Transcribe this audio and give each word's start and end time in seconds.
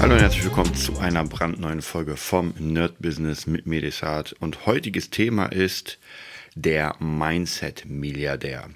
Hallo 0.00 0.14
und 0.14 0.20
herzlich 0.20 0.44
willkommen 0.44 0.74
zu 0.74 0.98
einer 0.98 1.24
brandneuen 1.24 1.80
Folge 1.80 2.16
vom 2.16 2.52
Nerd 2.58 3.00
Business 3.00 3.46
mit 3.46 3.66
Medisat. 3.66 4.34
Und 4.40 4.66
heutiges 4.66 5.10
Thema 5.10 5.46
ist 5.46 5.98
der 6.54 6.96
Mindset-Milliardär. 6.98 8.68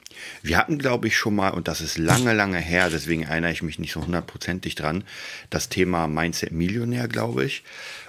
Wir 0.42 0.56
hatten, 0.56 0.78
glaube 0.78 1.08
ich, 1.08 1.16
schon 1.16 1.34
mal, 1.36 1.50
und 1.50 1.68
das 1.68 1.80
ist 1.80 1.98
lange, 1.98 2.32
lange 2.32 2.58
her, 2.58 2.88
deswegen 2.90 3.22
erinnere 3.22 3.52
ich 3.52 3.62
mich 3.62 3.78
nicht 3.78 3.92
so 3.92 4.04
hundertprozentig 4.04 4.74
dran, 4.74 5.04
das 5.50 5.68
Thema 5.68 6.06
Mindset-Millionär, 6.06 7.08
glaube 7.08 7.44
ich. 7.44 7.62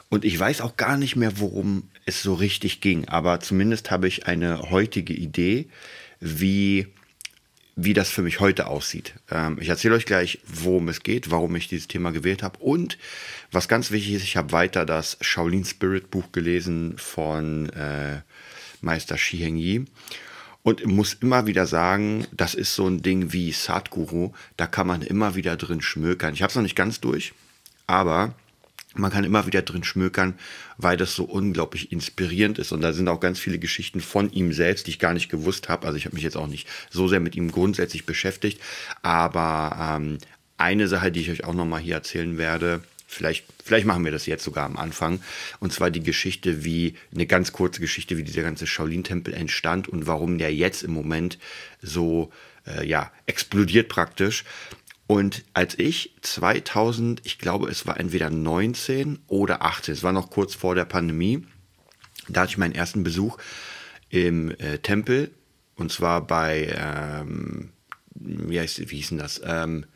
Und 0.10 0.26
ich 0.26 0.40
weiß 0.40 0.62
auch 0.62 0.76
gar 0.76 0.98
nicht 0.98 1.16
mehr, 1.16 1.40
worum 1.40 1.90
es 2.06 2.24
so 2.24 2.34
richtig 2.34 2.82
ging, 2.82 3.08
aber 3.08 3.40
zumindest 3.42 3.92
habe 3.92 4.08
ich 4.08 4.26
eine 4.28 4.72
heutige 4.72 5.14
Idee, 5.14 5.68
wie 6.20 6.88
wie 7.84 7.94
das 7.94 8.10
für 8.10 8.22
mich 8.22 8.40
heute 8.40 8.68
aussieht. 8.68 9.14
Ähm, 9.32 9.58
ich 9.60 9.70
erzähle 9.70 9.96
euch 9.96 10.06
gleich, 10.06 10.40
worum 10.46 10.90
es 10.90 11.02
geht, 11.02 11.32
warum 11.32 11.56
ich 11.56 11.68
dieses 11.68 11.88
Thema 11.88 12.12
gewählt 12.12 12.44
habe 12.44 12.60
und 12.60 12.98
was 13.52 13.68
ganz 13.68 13.92
wichtig 13.92 14.16
ist, 14.16 14.24
ich 14.24 14.38
habe 14.38 14.52
weiter 14.52 14.86
das 14.86 15.18
Shaolin 15.22 15.66
Spirit 15.66 16.12
Buch 16.12 16.32
gelesen 16.32 16.96
von 16.98 17.70
äh, 17.70 18.22
Meister 18.82 19.18
Shi 19.18 19.38
Heng 19.38 19.56
Yi 19.56 19.86
und 20.64 20.86
muss 20.86 21.14
immer 21.14 21.48
wieder 21.48 21.66
sagen, 21.66 22.28
das 22.32 22.54
ist 22.54 22.76
so 22.76 22.88
ein 22.88 23.02
Ding 23.02 23.32
wie 23.32 23.52
Sadhguru, 23.52 24.34
da 24.58 24.68
kann 24.68 24.88
man 24.88 25.02
immer 25.02 25.36
wieder 25.36 25.56
drin 25.56 25.82
schmökern. 25.82 26.34
Ich 26.34 26.42
habe 26.42 26.50
es 26.50 26.56
noch 26.56 26.64
nicht 26.64 26.76
ganz 26.76 27.00
durch, 27.00 27.34
aber 27.88 28.34
man 28.96 29.12
kann 29.12 29.24
immer 29.24 29.46
wieder 29.46 29.62
drin 29.62 29.84
schmökern, 29.84 30.34
weil 30.78 30.98
das 30.98 31.14
so 31.14 31.24
unglaublich 31.24 31.92
inspirierend 31.92 32.58
ist. 32.58 32.72
Und 32.72 32.82
da 32.82 32.92
sind 32.92 33.08
auch 33.08 33.20
ganz 33.20 33.40
viele 33.40 33.60
Geschichten 33.60 34.02
von 34.02 34.32
ihm 34.32 34.52
selbst, 34.52 34.88
die 34.88 34.92
ich 34.92 35.00
gar 35.00 35.14
nicht 35.14 35.30
gewusst 35.30 35.70
habe. 35.70 35.86
Also 35.86 35.98
ich 35.98 36.06
habe 36.06 36.16
mich 36.16 36.24
jetzt 36.24 36.38
auch 36.38 36.48
nicht 36.48 36.68
so 36.90 37.08
sehr 37.08 37.20
mit 37.20 37.36
ihm 37.36 37.52
grundsätzlich 37.52 38.06
beschäftigt. 38.06 38.62
Aber 39.02 39.98
ähm, 39.98 40.18
eine 40.58 40.88
Sache, 40.88 41.12
die 41.12 41.22
ich 41.22 41.30
euch 41.30 41.44
auch 41.44 41.54
nochmal 41.54 41.82
hier 41.82 41.96
erzählen 41.96 42.38
werde, 42.38 42.82
vielleicht, 43.08 43.46
vielleicht 43.64 43.86
machen 43.86 44.06
wir 44.06 44.12
das 44.12 44.26
jetzt 44.26 44.44
sogar 44.44 44.66
am 44.66 44.78
Anfang. 44.78 45.22
Und 45.60 45.72
zwar 45.72 45.92
die 45.92 46.04
Geschichte, 46.04 46.64
wie, 46.64 46.96
eine 47.14 47.26
ganz 47.28 47.52
kurze 47.52 47.82
Geschichte, 47.82 48.18
wie 48.18 48.24
dieser 48.24 48.44
ganze 48.44 48.68
Shaolin-Tempel 48.68 49.34
entstand 49.34 49.88
und 49.88 50.08
warum 50.08 50.38
der 50.38 50.54
jetzt 50.54 50.84
im 50.84 50.92
Moment 50.92 51.38
so, 51.82 52.32
äh, 52.66 52.86
ja, 52.88 53.12
explodiert 53.26 53.88
praktisch. 53.88 54.46
Und 55.10 55.44
als 55.56 55.80
ich 55.80 56.14
2000, 56.22 57.26
ich 57.26 57.40
glaube, 57.40 57.68
es 57.68 57.88
war 57.88 58.00
entweder 58.00 58.30
19 58.30 59.18
oder 59.26 59.64
18, 59.64 59.96
es 59.96 60.04
war 60.04 60.12
noch 60.12 60.30
kurz 60.30 60.54
vor 60.54 60.76
der 60.76 60.86
Pandemie, 60.86 61.48
da 62.28 62.42
hatte 62.42 62.52
ich 62.52 62.58
meinen 62.60 62.76
ersten 62.76 63.02
Besuch 63.02 63.40
im 64.10 64.52
äh, 64.60 64.78
Tempel 64.78 65.32
und 65.74 65.92
zwar 65.92 66.22
bei, 66.28 66.72
ähm, 66.78 67.72
wie, 68.14 68.60
heißt, 68.60 68.88
wie 68.92 68.98
hieß 68.98 69.10
denn 69.10 69.18
das? 69.18 69.42
Ähm, 69.44 69.88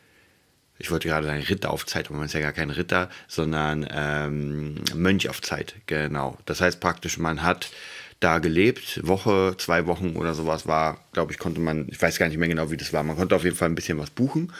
ich 0.80 0.90
wollte 0.90 1.06
gerade 1.06 1.28
sagen 1.28 1.42
Ritter 1.44 1.70
auf 1.70 1.86
Zeit, 1.86 2.06
aber 2.08 2.16
man 2.16 2.26
ist 2.26 2.34
ja 2.34 2.40
gar 2.40 2.52
kein 2.52 2.70
Ritter, 2.70 3.08
sondern 3.28 3.86
ähm, 3.88 4.80
Mönch 4.96 5.28
auf 5.28 5.40
Zeit, 5.42 5.76
genau. 5.86 6.38
Das 6.44 6.60
heißt 6.60 6.80
praktisch, 6.80 7.18
man 7.18 7.44
hat 7.44 7.70
da 8.18 8.40
gelebt, 8.40 9.06
Woche, 9.06 9.54
zwei 9.58 9.86
Wochen 9.86 10.16
oder 10.16 10.34
sowas 10.34 10.66
war, 10.66 11.04
glaube 11.12 11.30
ich, 11.30 11.38
konnte 11.38 11.60
man, 11.60 11.86
ich 11.88 12.02
weiß 12.02 12.18
gar 12.18 12.26
nicht 12.26 12.38
mehr 12.38 12.48
genau, 12.48 12.72
wie 12.72 12.76
das 12.76 12.92
war, 12.92 13.04
man 13.04 13.16
konnte 13.16 13.36
auf 13.36 13.44
jeden 13.44 13.54
Fall 13.54 13.68
ein 13.68 13.76
bisschen 13.76 13.98
was 13.98 14.10
buchen 14.10 14.52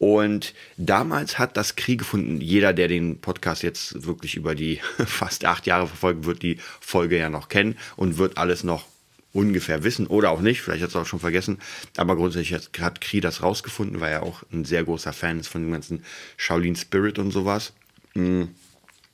und 0.00 0.54
damals 0.78 1.38
hat 1.38 1.58
das 1.58 1.76
Krieg 1.76 1.98
gefunden. 1.98 2.40
Jeder, 2.40 2.72
der 2.72 2.88
den 2.88 3.20
Podcast 3.20 3.62
jetzt 3.62 4.06
wirklich 4.06 4.34
über 4.34 4.54
die 4.54 4.80
fast 5.06 5.44
acht 5.44 5.66
Jahre 5.66 5.86
verfolgt, 5.86 6.24
wird 6.24 6.42
die 6.42 6.56
Folge 6.80 7.18
ja 7.18 7.28
noch 7.28 7.50
kennen 7.50 7.76
und 7.96 8.16
wird 8.16 8.38
alles 8.38 8.64
noch 8.64 8.86
ungefähr 9.34 9.84
wissen 9.84 10.06
oder 10.06 10.30
auch 10.30 10.40
nicht. 10.40 10.62
Vielleicht 10.62 10.82
hat 10.82 10.88
es 10.88 10.96
auch 10.96 11.04
schon 11.04 11.20
vergessen. 11.20 11.58
Aber 11.98 12.16
grundsätzlich 12.16 12.54
hat 12.80 13.00
Kri 13.02 13.20
das 13.20 13.42
rausgefunden, 13.42 14.00
weil 14.00 14.12
er 14.12 14.22
auch 14.22 14.42
ein 14.50 14.64
sehr 14.64 14.84
großer 14.84 15.12
Fan 15.12 15.38
ist 15.38 15.48
von 15.48 15.64
dem 15.64 15.70
ganzen 15.70 16.02
Shaolin 16.38 16.76
Spirit 16.76 17.18
und 17.18 17.30
sowas. 17.30 17.74
Mm. 18.14 18.44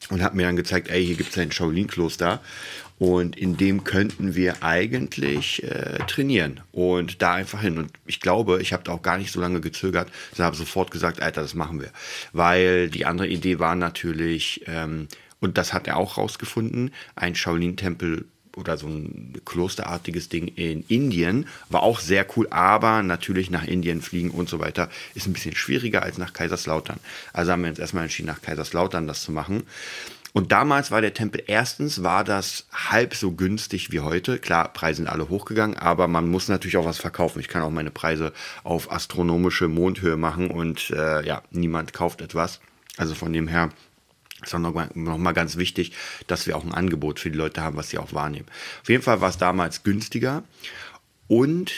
Und 0.09 0.23
hat 0.23 0.35
mir 0.35 0.45
dann 0.45 0.57
gezeigt, 0.57 0.89
ey, 0.89 1.05
hier 1.05 1.17
gibt 1.17 1.31
es 1.31 1.39
ein 1.39 1.51
Shaolin-Kloster. 1.51 2.41
Und 2.99 3.37
in 3.37 3.57
dem 3.57 3.85
könnten 3.85 4.35
wir 4.35 4.63
eigentlich 4.63 5.63
äh, 5.65 5.99
trainieren 6.07 6.61
und 6.73 7.21
da 7.21 7.35
einfach 7.35 7.61
hin. 7.61 7.77
Und 7.77 7.91
ich 8.07 8.21
glaube, 8.21 8.63
ich 8.63 8.73
habe 8.73 8.85
da 8.85 8.93
auch 8.93 9.03
gar 9.03 9.19
nicht 9.19 9.33
so 9.33 9.41
lange 9.41 9.61
gezögert, 9.61 10.11
sondern 10.31 10.47
habe 10.47 10.57
sofort 10.57 10.91
gesagt, 10.91 11.21
Alter, 11.21 11.43
das 11.43 11.55
machen 11.55 11.81
wir. 11.81 11.91
Weil 12.33 12.89
die 12.89 13.05
andere 13.05 13.29
Idee 13.29 13.59
war 13.59 13.75
natürlich, 13.75 14.63
ähm, 14.67 15.09
und 15.41 15.59
das 15.59 15.75
hat 15.75 15.87
er 15.87 15.99
auch 15.99 16.17
rausgefunden, 16.17 16.91
ein 17.17 17.35
Shaolin-Tempel 17.35 18.27
oder 18.57 18.79
so 18.79 18.89
ein 18.89 19.35
klosterartiges 19.45 20.29
Ding 20.29 20.49
in 20.49 20.83
Indien 20.89 21.47
war 21.69 21.83
auch 21.83 22.01
sehr 22.01 22.27
cool, 22.37 22.49
aber 22.51 23.03
natürlich 23.03 23.51
nach 23.51 23.65
Indien 23.65 24.01
fliegen 24.01 24.31
und 24.31 24.49
so 24.49 24.59
weiter 24.59 24.89
ist 25.15 25.27
ein 25.27 25.35
bisschen 25.35 25.55
schwieriger 25.55 26.03
als 26.03 26.19
nach 26.19 26.33
Kaiserslautern. 26.33 26.99
Also 27.33 27.53
haben 27.53 27.63
wir 27.63 27.71
uns 27.71 27.79
erstmal 27.79 28.05
entschieden, 28.05 28.29
nach 28.29 28.43
Kaiserslautern 28.43 29.07
das 29.07 29.23
zu 29.23 29.31
machen. 29.31 29.65
Und 30.33 30.53
damals 30.53 30.91
war 30.91 31.01
der 31.01 31.15
Tempel, 31.15 31.43
erstens 31.47 32.03
war 32.03 32.23
das 32.23 32.67
halb 32.73 33.15
so 33.15 33.33
günstig 33.33 33.91
wie 33.91 34.01
heute. 34.01 34.39
Klar, 34.39 34.71
Preise 34.73 34.99
sind 34.99 35.09
alle 35.09 35.31
hochgegangen, 35.31 35.79
aber 35.79 36.09
man 36.09 36.29
muss 36.29 36.49
natürlich 36.49 36.77
auch 36.77 36.85
was 36.85 36.99
verkaufen. 36.99 37.41
Ich 37.41 37.49
kann 37.49 37.63
auch 37.63 37.71
meine 37.71 37.91
Preise 37.91 38.33
auf 38.63 38.93
astronomische 38.93 39.69
Mondhöhe 39.69 40.19
machen 40.19 40.51
und 40.51 40.91
äh, 40.91 41.27
ja, 41.27 41.43
niemand 41.53 41.95
kauft 41.95 42.21
etwas. 42.21 42.61
Also 42.99 43.15
von 43.15 43.33
dem 43.33 43.49
her 43.49 43.71
ist 44.43 44.55
auch 44.55 44.59
nochmal 44.59 44.91
noch 44.95 45.19
mal 45.19 45.33
ganz 45.33 45.57
wichtig, 45.57 45.93
dass 46.27 46.47
wir 46.47 46.57
auch 46.57 46.65
ein 46.65 46.75
Angebot 46.75 47.21
für 47.21 47.31
die 47.31 47.39
Leute 47.39 47.63
haben, 47.63 47.77
was 47.77 47.91
sie 47.91 47.99
auch 47.99 48.13
wahrnehmen. 48.13 48.47
Auf 48.83 48.89
jeden 48.89 49.03
Fall 49.03 49.21
war 49.21 49.31
es 49.31 49.39
damals 49.39 49.83
günstiger 49.83 50.45
und 51.29 51.73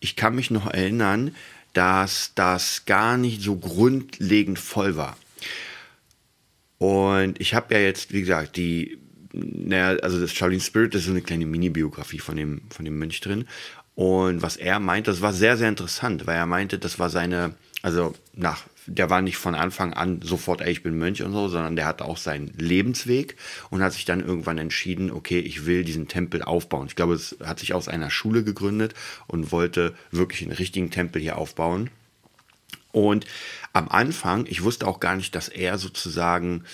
ich 0.00 0.16
kann 0.16 0.34
mich 0.34 0.50
noch 0.50 0.66
erinnern, 0.66 1.34
dass 1.72 2.32
das 2.34 2.84
gar 2.86 3.16
nicht 3.16 3.42
so 3.42 3.56
grundlegend 3.56 4.58
voll 4.58 4.96
war. 4.96 5.16
Und 6.78 7.40
ich 7.40 7.54
habe 7.54 7.74
ja 7.74 7.80
jetzt, 7.80 8.12
wie 8.12 8.20
gesagt, 8.20 8.56
die, 8.56 8.98
naja, 9.32 9.98
also 10.02 10.20
das 10.20 10.32
Shaolin 10.32 10.60
Spirit, 10.60 10.94
das 10.94 11.02
ist 11.02 11.10
eine 11.10 11.22
kleine 11.22 11.46
Mini-Biografie 11.46 12.18
von 12.18 12.36
dem, 12.36 12.62
von 12.70 12.84
dem 12.84 12.98
Mönch 12.98 13.20
drin. 13.20 13.46
Und 13.94 14.42
was 14.42 14.56
er 14.56 14.78
meinte, 14.78 15.10
das 15.10 15.22
war 15.22 15.32
sehr, 15.32 15.56
sehr 15.56 15.68
interessant, 15.68 16.26
weil 16.26 16.36
er 16.36 16.46
meinte, 16.46 16.78
das 16.78 16.98
war 16.98 17.08
seine, 17.08 17.54
also 17.82 18.14
nach, 18.34 18.64
der 18.86 19.10
war 19.10 19.22
nicht 19.22 19.36
von 19.36 19.54
Anfang 19.54 19.92
an 19.92 20.22
sofort, 20.22 20.60
ey, 20.60 20.72
ich 20.72 20.82
bin 20.82 20.98
Mönch 20.98 21.22
und 21.22 21.32
so, 21.32 21.48
sondern 21.48 21.76
der 21.76 21.86
hatte 21.86 22.04
auch 22.04 22.16
seinen 22.16 22.48
Lebensweg 22.56 23.36
und 23.70 23.82
hat 23.82 23.92
sich 23.92 24.04
dann 24.04 24.20
irgendwann 24.20 24.58
entschieden, 24.58 25.10
okay, 25.10 25.38
ich 25.38 25.66
will 25.66 25.84
diesen 25.84 26.08
Tempel 26.08 26.42
aufbauen. 26.42 26.86
Ich 26.88 26.96
glaube, 26.96 27.14
es 27.14 27.36
hat 27.44 27.58
sich 27.60 27.74
aus 27.74 27.88
einer 27.88 28.10
Schule 28.10 28.44
gegründet 28.44 28.94
und 29.26 29.52
wollte 29.52 29.94
wirklich 30.10 30.42
einen 30.42 30.56
richtigen 30.56 30.90
Tempel 30.90 31.20
hier 31.20 31.38
aufbauen. 31.38 31.90
Und 32.92 33.26
am 33.72 33.88
Anfang, 33.88 34.46
ich 34.46 34.62
wusste 34.62 34.86
auch 34.86 35.00
gar 35.00 35.16
nicht, 35.16 35.34
dass 35.34 35.48
er 35.48 35.76
sozusagen 35.76 36.64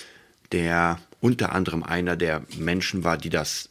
der 0.52 1.00
unter 1.20 1.52
anderem 1.52 1.82
einer 1.82 2.16
der 2.16 2.44
Menschen 2.56 3.04
war, 3.04 3.16
die 3.16 3.30
das. 3.30 3.70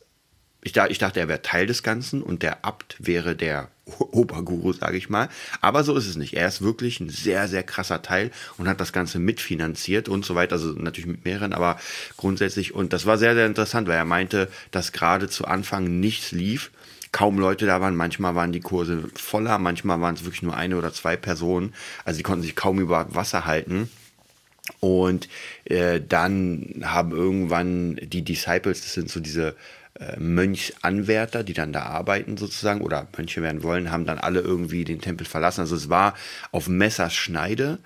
Ich, 0.63 0.75
ich 0.75 0.97
dachte, 0.99 1.19
er 1.19 1.27
wäre 1.27 1.41
Teil 1.41 1.65
des 1.65 1.81
Ganzen 1.81 2.21
und 2.21 2.43
der 2.43 2.63
Abt 2.63 2.95
wäre 2.99 3.35
der 3.35 3.69
Oberguru, 3.99 4.73
sage 4.73 4.97
ich 4.97 5.09
mal. 5.09 5.29
Aber 5.59 5.83
so 5.83 5.95
ist 5.95 6.07
es 6.07 6.15
nicht. 6.15 6.33
Er 6.33 6.47
ist 6.47 6.61
wirklich 6.61 6.99
ein 6.99 7.09
sehr, 7.09 7.47
sehr 7.47 7.63
krasser 7.63 8.01
Teil 8.01 8.31
und 8.57 8.67
hat 8.67 8.79
das 8.79 8.93
Ganze 8.93 9.19
mitfinanziert 9.19 10.07
und 10.07 10.23
so 10.23 10.35
weiter. 10.35 10.53
Also 10.53 10.73
natürlich 10.73 11.07
mit 11.07 11.25
mehreren, 11.25 11.53
aber 11.53 11.79
grundsätzlich. 12.17 12.73
Und 12.75 12.93
das 12.93 13.05
war 13.05 13.17
sehr, 13.17 13.33
sehr 13.33 13.47
interessant, 13.47 13.87
weil 13.87 13.97
er 13.97 14.05
meinte, 14.05 14.49
dass 14.69 14.91
gerade 14.91 15.29
zu 15.29 15.45
Anfang 15.45 15.99
nichts 15.99 16.31
lief 16.31 16.71
kaum 17.11 17.39
Leute 17.39 17.65
da 17.65 17.81
waren. 17.81 17.95
Manchmal 17.95 18.35
waren 18.35 18.51
die 18.51 18.61
Kurse 18.61 19.03
voller, 19.15 19.57
manchmal 19.57 19.99
waren 20.01 20.15
es 20.15 20.23
wirklich 20.23 20.43
nur 20.43 20.55
eine 20.55 20.77
oder 20.77 20.93
zwei 20.93 21.17
Personen. 21.17 21.73
Also 22.05 22.17
die 22.17 22.23
konnten 22.23 22.43
sich 22.43 22.55
kaum 22.55 22.79
über 22.79 23.13
Wasser 23.13 23.45
halten. 23.45 23.89
Und 24.79 25.27
äh, 25.65 25.99
dann 25.99 26.83
haben 26.83 27.11
irgendwann 27.11 27.97
die 28.01 28.21
Disciples, 28.21 28.81
das 28.81 28.93
sind 28.93 29.09
so 29.09 29.19
diese 29.19 29.55
Mönchsanwärter, 30.17 31.43
die 31.43 31.53
dann 31.53 31.73
da 31.73 31.83
arbeiten 31.83 32.37
sozusagen 32.37 32.81
oder 32.81 33.07
Mönche 33.15 33.41
werden 33.41 33.63
wollen, 33.63 33.91
haben 33.91 34.05
dann 34.05 34.19
alle 34.19 34.39
irgendwie 34.39 34.83
den 34.83 35.01
Tempel 35.01 35.25
verlassen. 35.27 35.61
Also 35.61 35.75
es 35.75 35.89
war 35.89 36.15
auf 36.51 36.67
Messerschneide. 36.67 37.79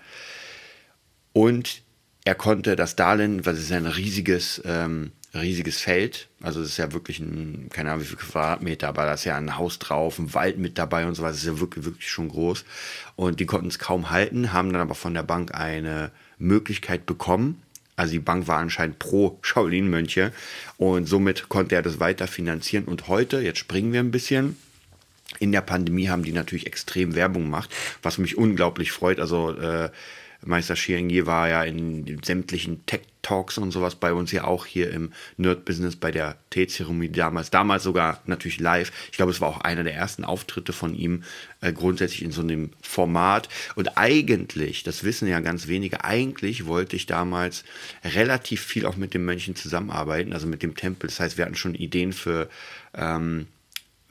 Und 1.34 1.82
er 2.24 2.36
konnte 2.36 2.76
das 2.76 2.96
Darlehen, 2.96 3.46
was 3.46 3.60
ist 3.60 3.72
ein 3.72 3.86
riesiges 3.86 4.62
ähm, 4.66 5.12
riesiges 5.36 5.80
Feld. 5.80 6.30
Also 6.42 6.62
es 6.62 6.70
ist 6.70 6.78
ja 6.78 6.94
wirklich 6.94 7.20
ein, 7.20 7.70
keine 7.72 7.92
Ahnung 7.92 8.04
wie 8.04 8.08
viel 8.08 8.18
Quadratmeter, 8.18 8.88
aber 8.88 9.06
da 9.06 9.14
ist 9.14 9.26
ja 9.26 9.36
ein 9.38 9.58
Haus 9.58 9.80
drauf, 9.80 10.20
ein 10.20 10.34
Wald 10.34 10.58
mit 10.58 10.78
dabei 10.78 11.06
und 11.06 11.16
so. 11.16 11.24
Das 11.24 11.38
ist 11.38 11.46
ja 11.46 11.60
wirklich, 11.60 11.86
wirklich 11.86 12.10
schon 12.10 12.30
groß. 12.30 12.66
Und 13.16 13.40
die 13.40 13.46
konnten 13.46 13.68
es 13.68 13.80
kaum 13.80 14.10
halten, 14.10 14.54
haben 14.54 14.72
dann 14.72 14.82
aber 14.82 14.96
von 14.96 15.14
der 15.14 15.24
Bank 15.24 15.54
eine 15.54 16.12
Möglichkeit 16.38 17.06
bekommen, 17.06 17.62
Also 17.96 18.12
die 18.12 18.20
Bank 18.20 18.48
war 18.48 18.60
anscheinend 18.60 19.00
pro 19.00 19.40
Shaolin-Mönche 19.42 20.32
und 20.78 21.06
somit 21.06 21.48
konnte 21.50 21.76
er 21.76 21.82
das 21.82 22.00
weiter 22.00 22.28
finanzieren. 22.28 22.86
Und 22.86 23.08
heute, 23.08 23.40
jetzt 23.40 23.60
springen 23.60 23.94
wir 23.94 24.02
ein 24.02 24.12
bisschen, 24.12 24.58
in 25.40 25.52
der 25.52 25.62
Pandemie 25.62 26.10
haben 26.10 26.24
die 26.24 26.32
natürlich 26.32 26.68
extrem 26.68 27.16
Werbung 27.16 27.44
gemacht, 27.44 27.74
was 28.02 28.18
mich 28.18 28.38
unglaublich 28.38 28.92
freut. 28.92 29.20
Also 29.20 29.52
äh, 29.58 29.90
Meister 30.46 30.76
Schierengier 30.76 31.26
war 31.26 31.50
ja 31.50 31.64
in 31.64 32.20
sämtlichen 32.24 32.86
Tech-Talks 32.86 33.58
und 33.58 33.72
sowas 33.72 33.96
bei 33.96 34.14
uns 34.14 34.32
ja 34.32 34.44
auch 34.46 34.66
hier 34.66 34.92
im 34.92 35.12
Nerd-Business 35.38 35.96
bei 35.96 36.12
der 36.12 36.38
Teezeremonie 36.52 37.10
damals. 37.10 37.50
Damals 37.50 37.84
sogar 37.84 38.22
natürlich 38.26 38.60
live. 38.60 38.92
Ich 39.12 39.18
glaube, 39.18 39.32
es 39.32 39.42
war 39.42 39.50
auch 39.50 39.62
einer 39.62 39.84
der 39.84 39.96
ersten 39.96 40.24
Auftritte 40.24 40.74
von 40.74 40.96
ihm 40.96 41.24
äh, 41.62 41.74
grundsätzlich 41.74 42.24
in 42.24 42.32
so 42.32 42.42
einem 42.42 42.72
Format. 42.82 43.50
Und 43.76 43.98
eigentlich, 43.98 44.84
das 44.84 45.04
wissen 45.04 45.28
ja 45.28 45.40
ganz 45.40 45.68
wenige, 45.68 46.04
eigentlich 46.04 46.66
wollte 46.66 46.96
ich 46.96 47.06
damals 47.06 47.64
relativ 48.04 48.62
viel 48.62 48.86
auch 48.86 48.96
mit 48.96 49.14
den 49.14 49.26
Mönchen 49.26 49.56
zusammenarbeiten, 49.56 50.34
also 50.34 50.48
mit 50.48 50.64
dem 50.64 50.76
Tempel. 50.76 51.08
Das 51.08 51.20
heißt, 51.20 51.38
wir 51.38 51.46
hatten 51.46 51.56
schon 51.56 51.76
Ideen 51.76 52.14
für 52.14 52.50
ähm, 52.94 53.48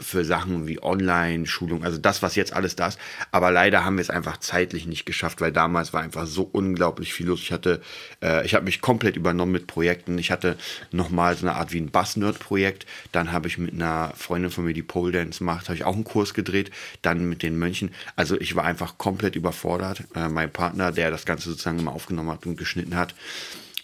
für 0.00 0.24
Sachen 0.24 0.66
wie 0.66 0.82
Online-Schulung, 0.82 1.84
also 1.84 1.98
das, 1.98 2.20
was 2.20 2.34
jetzt 2.34 2.52
alles 2.52 2.74
da 2.74 2.88
ist. 2.88 2.98
Aber 3.30 3.52
leider 3.52 3.84
haben 3.84 3.96
wir 3.96 4.02
es 4.02 4.10
einfach 4.10 4.38
zeitlich 4.38 4.86
nicht 4.86 5.06
geschafft, 5.06 5.40
weil 5.40 5.52
damals 5.52 5.92
war 5.92 6.02
einfach 6.02 6.26
so 6.26 6.48
unglaublich 6.50 7.14
viel 7.14 7.26
los. 7.26 7.40
Ich 7.40 7.52
hatte, 7.52 7.80
äh, 8.20 8.44
ich 8.44 8.54
habe 8.54 8.64
mich 8.64 8.80
komplett 8.80 9.16
übernommen 9.16 9.52
mit 9.52 9.68
Projekten. 9.68 10.18
Ich 10.18 10.32
hatte 10.32 10.56
nochmal 10.90 11.36
so 11.36 11.46
eine 11.46 11.56
Art 11.56 11.72
wie 11.72 11.80
ein 11.80 11.90
Bass-Nerd-Projekt. 11.90 12.86
Dann 13.12 13.30
habe 13.30 13.46
ich 13.46 13.56
mit 13.56 13.74
einer 13.74 14.12
Freundin 14.16 14.50
von 14.50 14.64
mir, 14.64 14.74
die 14.74 14.82
Pole 14.82 15.12
Dance 15.12 15.44
macht, 15.44 15.68
habe 15.68 15.76
ich 15.76 15.84
auch 15.84 15.94
einen 15.94 16.04
Kurs 16.04 16.34
gedreht. 16.34 16.72
Dann 17.02 17.28
mit 17.28 17.42
den 17.42 17.56
Mönchen. 17.56 17.90
Also 18.16 18.38
ich 18.40 18.56
war 18.56 18.64
einfach 18.64 18.98
komplett 18.98 19.36
überfordert. 19.36 20.02
Äh, 20.16 20.28
mein 20.28 20.50
Partner, 20.50 20.90
der 20.90 21.12
das 21.12 21.24
Ganze 21.24 21.50
sozusagen 21.50 21.78
immer 21.78 21.92
aufgenommen 21.92 22.30
hat 22.30 22.46
und 22.46 22.58
geschnitten 22.58 22.96
hat, 22.96 23.14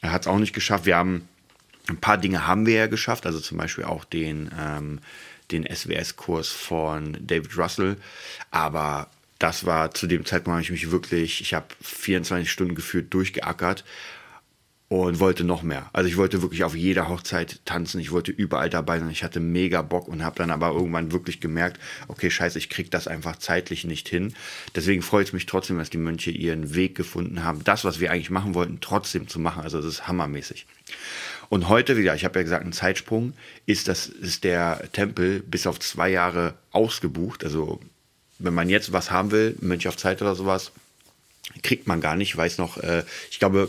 hat 0.03 0.23
es 0.23 0.27
auch 0.27 0.39
nicht 0.39 0.55
geschafft. 0.55 0.87
Wir 0.87 0.97
haben 0.97 1.29
ein 1.89 1.99
paar 1.99 2.19
Dinge 2.19 2.47
haben 2.47 2.67
wir 2.67 2.75
ja 2.75 2.87
geschafft, 2.87 3.27
also 3.27 3.41
zum 3.41 3.59
Beispiel 3.59 3.85
auch 3.85 4.05
den 4.05 4.51
ähm, 4.59 5.01
den 5.53 5.65
SWS-Kurs 5.65 6.49
von 6.49 7.17
David 7.21 7.57
Russell. 7.57 7.97
Aber 8.51 9.09
das 9.39 9.65
war 9.65 9.93
zu 9.93 10.07
dem 10.07 10.25
Zeitpunkt, 10.25 10.55
habe 10.55 10.63
ich 10.63 10.71
mich 10.71 10.91
wirklich, 10.91 11.41
ich 11.41 11.55
habe 11.55 11.67
24 11.81 12.51
Stunden 12.51 12.75
gefühlt 12.75 13.13
durchgeackert 13.13 13.85
und 14.91 15.21
wollte 15.21 15.45
noch 15.45 15.63
mehr. 15.63 15.89
Also 15.93 16.09
ich 16.09 16.17
wollte 16.17 16.43
wirklich 16.43 16.65
auf 16.65 16.75
jeder 16.75 17.09
Hochzeit 17.09 17.61
tanzen, 17.65 18.01
ich 18.01 18.11
wollte 18.11 18.33
überall 18.33 18.69
dabei 18.69 18.99
sein, 18.99 19.09
ich 19.09 19.23
hatte 19.23 19.39
mega 19.39 19.83
Bock 19.83 20.09
und 20.09 20.25
habe 20.25 20.37
dann 20.37 20.51
aber 20.51 20.73
irgendwann 20.73 21.13
wirklich 21.13 21.41
gemerkt, 21.41 21.79
okay, 22.09 22.29
scheiße, 22.29 22.59
ich 22.59 22.69
kriege 22.69 22.91
das 22.91 23.07
einfach 23.07 23.37
zeitlich 23.37 23.85
nicht 23.85 24.09
hin. 24.09 24.35
Deswegen 24.75 25.03
freut 25.03 25.29
es 25.29 25.33
mich 25.33 25.47
trotzdem, 25.47 25.79
dass 25.79 25.91
die 25.91 25.99
Mönche 25.99 26.33
ihren 26.33 26.75
Weg 26.75 26.97
gefunden 26.97 27.45
haben, 27.45 27.63
das, 27.63 27.85
was 27.85 28.01
wir 28.01 28.11
eigentlich 28.11 28.31
machen 28.31 28.55
wollten, 28.55 28.81
trotzdem 28.81 29.29
zu 29.29 29.39
machen. 29.39 29.63
Also 29.63 29.79
das 29.79 29.87
ist 29.87 30.09
hammermäßig. 30.09 30.67
Und 31.51 31.69
heute 31.69 31.97
wieder, 31.97 32.15
ich 32.15 32.25
habe 32.25 32.39
ja 32.39 32.45
gesagt, 32.45 32.65
ein 32.65 32.73
Zeitsprung, 32.73 33.35
ist, 33.67 33.89
das, 33.89 34.07
ist 34.07 34.45
der 34.45 34.89
Tempel 34.93 35.41
bis 35.41 35.67
auf 35.67 35.81
zwei 35.81 36.09
Jahre 36.09 36.55
ausgebucht. 36.71 37.43
Also 37.43 37.81
wenn 38.39 38.55
man 38.55 38.69
jetzt 38.69 38.93
was 38.93 39.11
haben 39.11 39.33
will, 39.33 39.57
Mönch 39.61 39.89
auf 39.89 39.97
Zeit 39.97 40.23
oder 40.23 40.37
sowas, 40.37 40.71
kriegt 41.65 41.89
man 41.89 42.01
gar 42.01 42.15
nicht. 42.15 42.29
Ich 42.31 42.37
weiß 42.37 42.59
noch, 42.59 42.77
äh, 42.79 43.03
ich 43.33 43.41
glaube, 43.41 43.69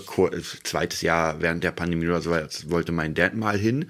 zweites 0.64 1.02
Jahr 1.02 1.42
während 1.42 1.64
der 1.64 1.72
Pandemie 1.72 2.06
oder 2.08 2.22
so 2.22 2.30
wollte 2.70 2.92
mein 2.92 3.16
Dad 3.16 3.34
mal 3.34 3.58
hin. 3.58 3.90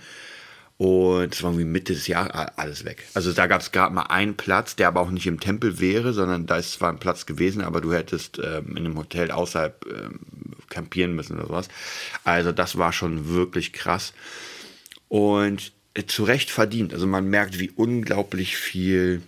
Und 0.77 1.35
es 1.35 1.43
war 1.43 1.51
irgendwie 1.51 1.65
Mitte 1.65 1.93
des 1.93 2.07
Jahres 2.07 2.31
alles 2.55 2.85
weg. 2.85 3.03
Also 3.13 3.33
da 3.33 3.47
gab 3.47 3.59
es 3.59 3.73
gerade 3.73 3.93
mal 3.93 4.03
einen 4.03 4.37
Platz, 4.37 4.77
der 4.77 4.87
aber 4.87 5.01
auch 5.01 5.11
nicht 5.11 5.27
im 5.27 5.41
Tempel 5.41 5.81
wäre, 5.81 6.13
sondern 6.13 6.47
da 6.47 6.55
ist 6.55 6.71
zwar 6.71 6.89
ein 6.89 6.97
Platz 6.97 7.25
gewesen, 7.25 7.61
aber 7.61 7.81
du 7.81 7.93
hättest 7.93 8.39
ähm, 8.39 8.77
in 8.77 8.85
einem 8.85 8.97
Hotel 8.97 9.31
außerhalb 9.31 9.85
ähm, 9.85 10.19
campieren 10.71 11.15
müssen 11.15 11.37
oder 11.37 11.47
sowas. 11.47 11.67
Also 12.23 12.51
das 12.51 12.77
war 12.77 12.91
schon 12.91 13.29
wirklich 13.29 13.73
krass. 13.73 14.13
Und 15.07 15.71
äh, 15.93 16.05
zu 16.05 16.23
Recht 16.23 16.49
verdient. 16.49 16.93
Also 16.93 17.05
man 17.05 17.25
merkt, 17.29 17.59
wie 17.59 17.69
unglaublich 17.69 18.57
viel 18.57 19.21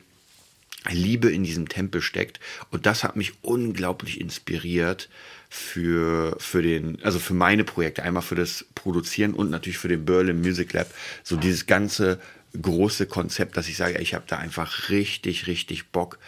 Liebe 0.90 1.32
in 1.32 1.44
diesem 1.44 1.70
Tempel 1.70 2.02
steckt. 2.02 2.40
Und 2.72 2.86
das 2.86 3.04
hat 3.04 3.16
mich 3.16 3.34
unglaublich 3.42 4.20
inspiriert 4.20 5.10
für, 5.50 6.36
für 6.40 6.62
den, 6.62 7.02
also 7.04 7.20
für 7.20 7.34
meine 7.34 7.64
Projekte. 7.64 8.04
Einmal 8.04 8.24
für 8.24 8.36
das 8.36 8.66
Produzieren 8.76 9.34
und 9.34 9.50
natürlich 9.50 9.78
für 9.78 9.88
den 9.88 10.06
Berlin 10.06 10.42
Music 10.42 10.74
Lab. 10.74 10.94
So 11.24 11.36
dieses 11.36 11.68
ganze 11.68 12.20
große 12.60 13.08
Konzept, 13.08 13.58
dass 13.58 13.68
ich 13.68 13.78
sage, 13.78 14.00
ich 14.00 14.14
habe 14.14 14.26
da 14.28 14.38
einfach 14.38 14.90
richtig, 14.90 15.48
richtig 15.48 15.90
Bock, 15.90 16.20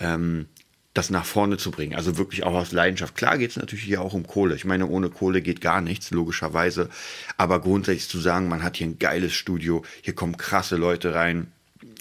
ähm, 0.00 0.46
das 0.94 1.10
nach 1.10 1.24
vorne 1.24 1.56
zu 1.56 1.70
bringen. 1.70 1.94
Also 1.94 2.16
wirklich 2.16 2.44
auch 2.44 2.54
aus 2.54 2.72
Leidenschaft. 2.72 3.16
Klar 3.16 3.36
geht 3.36 3.50
es 3.50 3.56
natürlich 3.56 3.84
hier 3.84 4.00
auch 4.00 4.14
um 4.14 4.26
Kohle. 4.26 4.54
Ich 4.54 4.64
meine, 4.64 4.86
ohne 4.86 5.10
Kohle 5.10 5.42
geht 5.42 5.60
gar 5.60 5.80
nichts, 5.80 6.10
logischerweise. 6.10 6.88
Aber 7.36 7.60
grundsätzlich 7.60 8.08
zu 8.08 8.20
sagen, 8.20 8.48
man 8.48 8.62
hat 8.62 8.76
hier 8.76 8.86
ein 8.86 8.98
geiles 8.98 9.34
Studio, 9.34 9.84
hier 10.02 10.14
kommen 10.14 10.36
krasse 10.36 10.76
Leute 10.76 11.14
rein, 11.14 11.48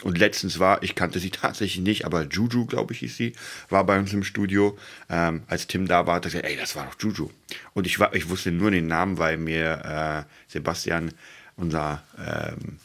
und 0.04 0.18
letztens 0.18 0.60
war, 0.60 0.84
ich 0.84 0.96
kannte 0.96 1.20
sie 1.20 1.30
tatsächlich 1.32 1.84
nicht, 1.84 2.06
aber 2.06 2.24
Juju, 2.24 2.66
glaube 2.66 2.94
ich, 2.94 3.00
hieß 3.00 3.18
sie, 3.18 3.34
war 3.70 3.86
bei 3.86 3.98
uns 3.98 4.14
im 4.14 4.24
Studio. 4.24 4.78
Ähm, 5.10 5.44
als 5.48 5.68
Tim 5.68 5.88
da 5.88 6.06
war, 6.06 6.16
hat 6.16 6.26
er 6.26 6.32
gesagt, 6.32 6.46
ey, 6.46 6.58
das 6.58 6.76
war 6.76 6.86
doch 6.86 6.96
Juju. 7.00 7.30
Und 7.74 7.88
ich, 7.88 8.00
war, 8.00 8.14
ich 8.14 8.30
wusste 8.30 8.52
nur 8.52 8.72
den 8.72 8.88
Namen, 8.88 9.18
weil 9.18 9.38
mir 9.38 10.26
äh, 10.28 10.52
Sebastian, 10.52 11.14
unser 11.56 12.04
ähm, 12.18 12.24
äh, 12.24 12.83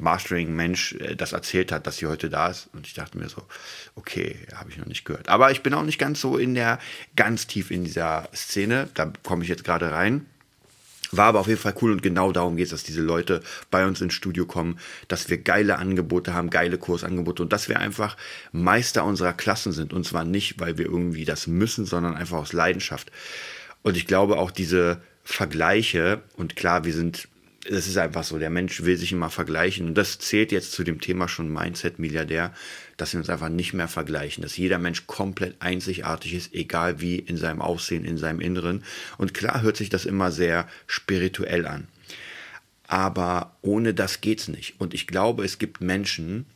Mastering-Mensch, 0.00 0.94
äh, 0.94 1.16
das 1.16 1.32
erzählt 1.32 1.72
hat, 1.72 1.86
dass 1.86 1.98
sie 1.98 2.06
heute 2.06 2.30
da 2.30 2.48
ist. 2.48 2.68
Und 2.72 2.86
ich 2.86 2.94
dachte 2.94 3.18
mir 3.18 3.28
so, 3.28 3.42
okay, 3.94 4.36
habe 4.54 4.70
ich 4.70 4.78
noch 4.78 4.86
nicht 4.86 5.04
gehört. 5.04 5.28
Aber 5.28 5.50
ich 5.50 5.62
bin 5.62 5.74
auch 5.74 5.84
nicht 5.84 5.98
ganz 5.98 6.20
so 6.20 6.36
in 6.36 6.54
der, 6.54 6.78
ganz 7.16 7.46
tief 7.46 7.70
in 7.70 7.84
dieser 7.84 8.28
Szene. 8.34 8.88
Da 8.94 9.12
komme 9.22 9.42
ich 9.42 9.48
jetzt 9.48 9.64
gerade 9.64 9.92
rein. 9.92 10.26
War 11.10 11.26
aber 11.26 11.40
auf 11.40 11.46
jeden 11.46 11.60
Fall 11.60 11.74
cool 11.80 11.92
und 11.92 12.02
genau 12.02 12.32
darum 12.32 12.56
geht 12.56 12.66
es, 12.66 12.70
dass 12.70 12.82
diese 12.82 13.00
Leute 13.00 13.40
bei 13.70 13.86
uns 13.86 14.00
ins 14.00 14.12
Studio 14.12 14.44
kommen, 14.44 14.78
dass 15.08 15.30
wir 15.30 15.38
geile 15.38 15.78
Angebote 15.78 16.34
haben, 16.34 16.50
geile 16.50 16.76
Kursangebote 16.76 17.42
und 17.42 17.52
dass 17.52 17.68
wir 17.68 17.80
einfach 17.80 18.16
Meister 18.52 19.04
unserer 19.04 19.32
Klassen 19.32 19.72
sind. 19.72 19.94
Und 19.94 20.04
zwar 20.04 20.24
nicht, 20.24 20.60
weil 20.60 20.76
wir 20.76 20.84
irgendwie 20.84 21.24
das 21.24 21.46
müssen, 21.46 21.86
sondern 21.86 22.14
einfach 22.14 22.36
aus 22.36 22.52
Leidenschaft. 22.52 23.10
Und 23.82 23.96
ich 23.96 24.06
glaube 24.06 24.36
auch 24.36 24.50
diese 24.50 25.00
Vergleiche, 25.24 26.22
und 26.36 26.56
klar, 26.56 26.84
wir 26.84 26.92
sind 26.92 27.28
das 27.70 27.86
ist 27.86 27.98
einfach 27.98 28.24
so. 28.24 28.38
Der 28.38 28.50
Mensch 28.50 28.82
will 28.82 28.96
sich 28.96 29.12
immer 29.12 29.30
vergleichen. 29.30 29.86
Und 29.86 29.94
das 29.94 30.18
zählt 30.18 30.52
jetzt 30.52 30.72
zu 30.72 30.84
dem 30.84 31.00
Thema 31.00 31.28
schon 31.28 31.52
Mindset-Milliardär, 31.52 32.52
dass 32.96 33.12
wir 33.12 33.20
uns 33.20 33.28
einfach 33.28 33.50
nicht 33.50 33.74
mehr 33.74 33.88
vergleichen, 33.88 34.42
dass 34.42 34.56
jeder 34.56 34.78
Mensch 34.78 35.06
komplett 35.06 35.56
einzigartig 35.60 36.34
ist, 36.34 36.54
egal 36.54 37.00
wie 37.00 37.18
in 37.18 37.36
seinem 37.36 37.60
Aussehen, 37.60 38.04
in 38.04 38.16
seinem 38.16 38.40
Inneren. 38.40 38.84
Und 39.18 39.34
klar 39.34 39.62
hört 39.62 39.76
sich 39.76 39.90
das 39.90 40.06
immer 40.06 40.30
sehr 40.32 40.66
spirituell 40.86 41.66
an. 41.66 41.88
Aber 42.86 43.56
ohne 43.60 43.92
das 43.92 44.22
geht's 44.22 44.48
nicht. 44.48 44.80
Und 44.80 44.94
ich 44.94 45.06
glaube, 45.06 45.44
es 45.44 45.58
gibt 45.58 45.82
Menschen, 45.82 46.46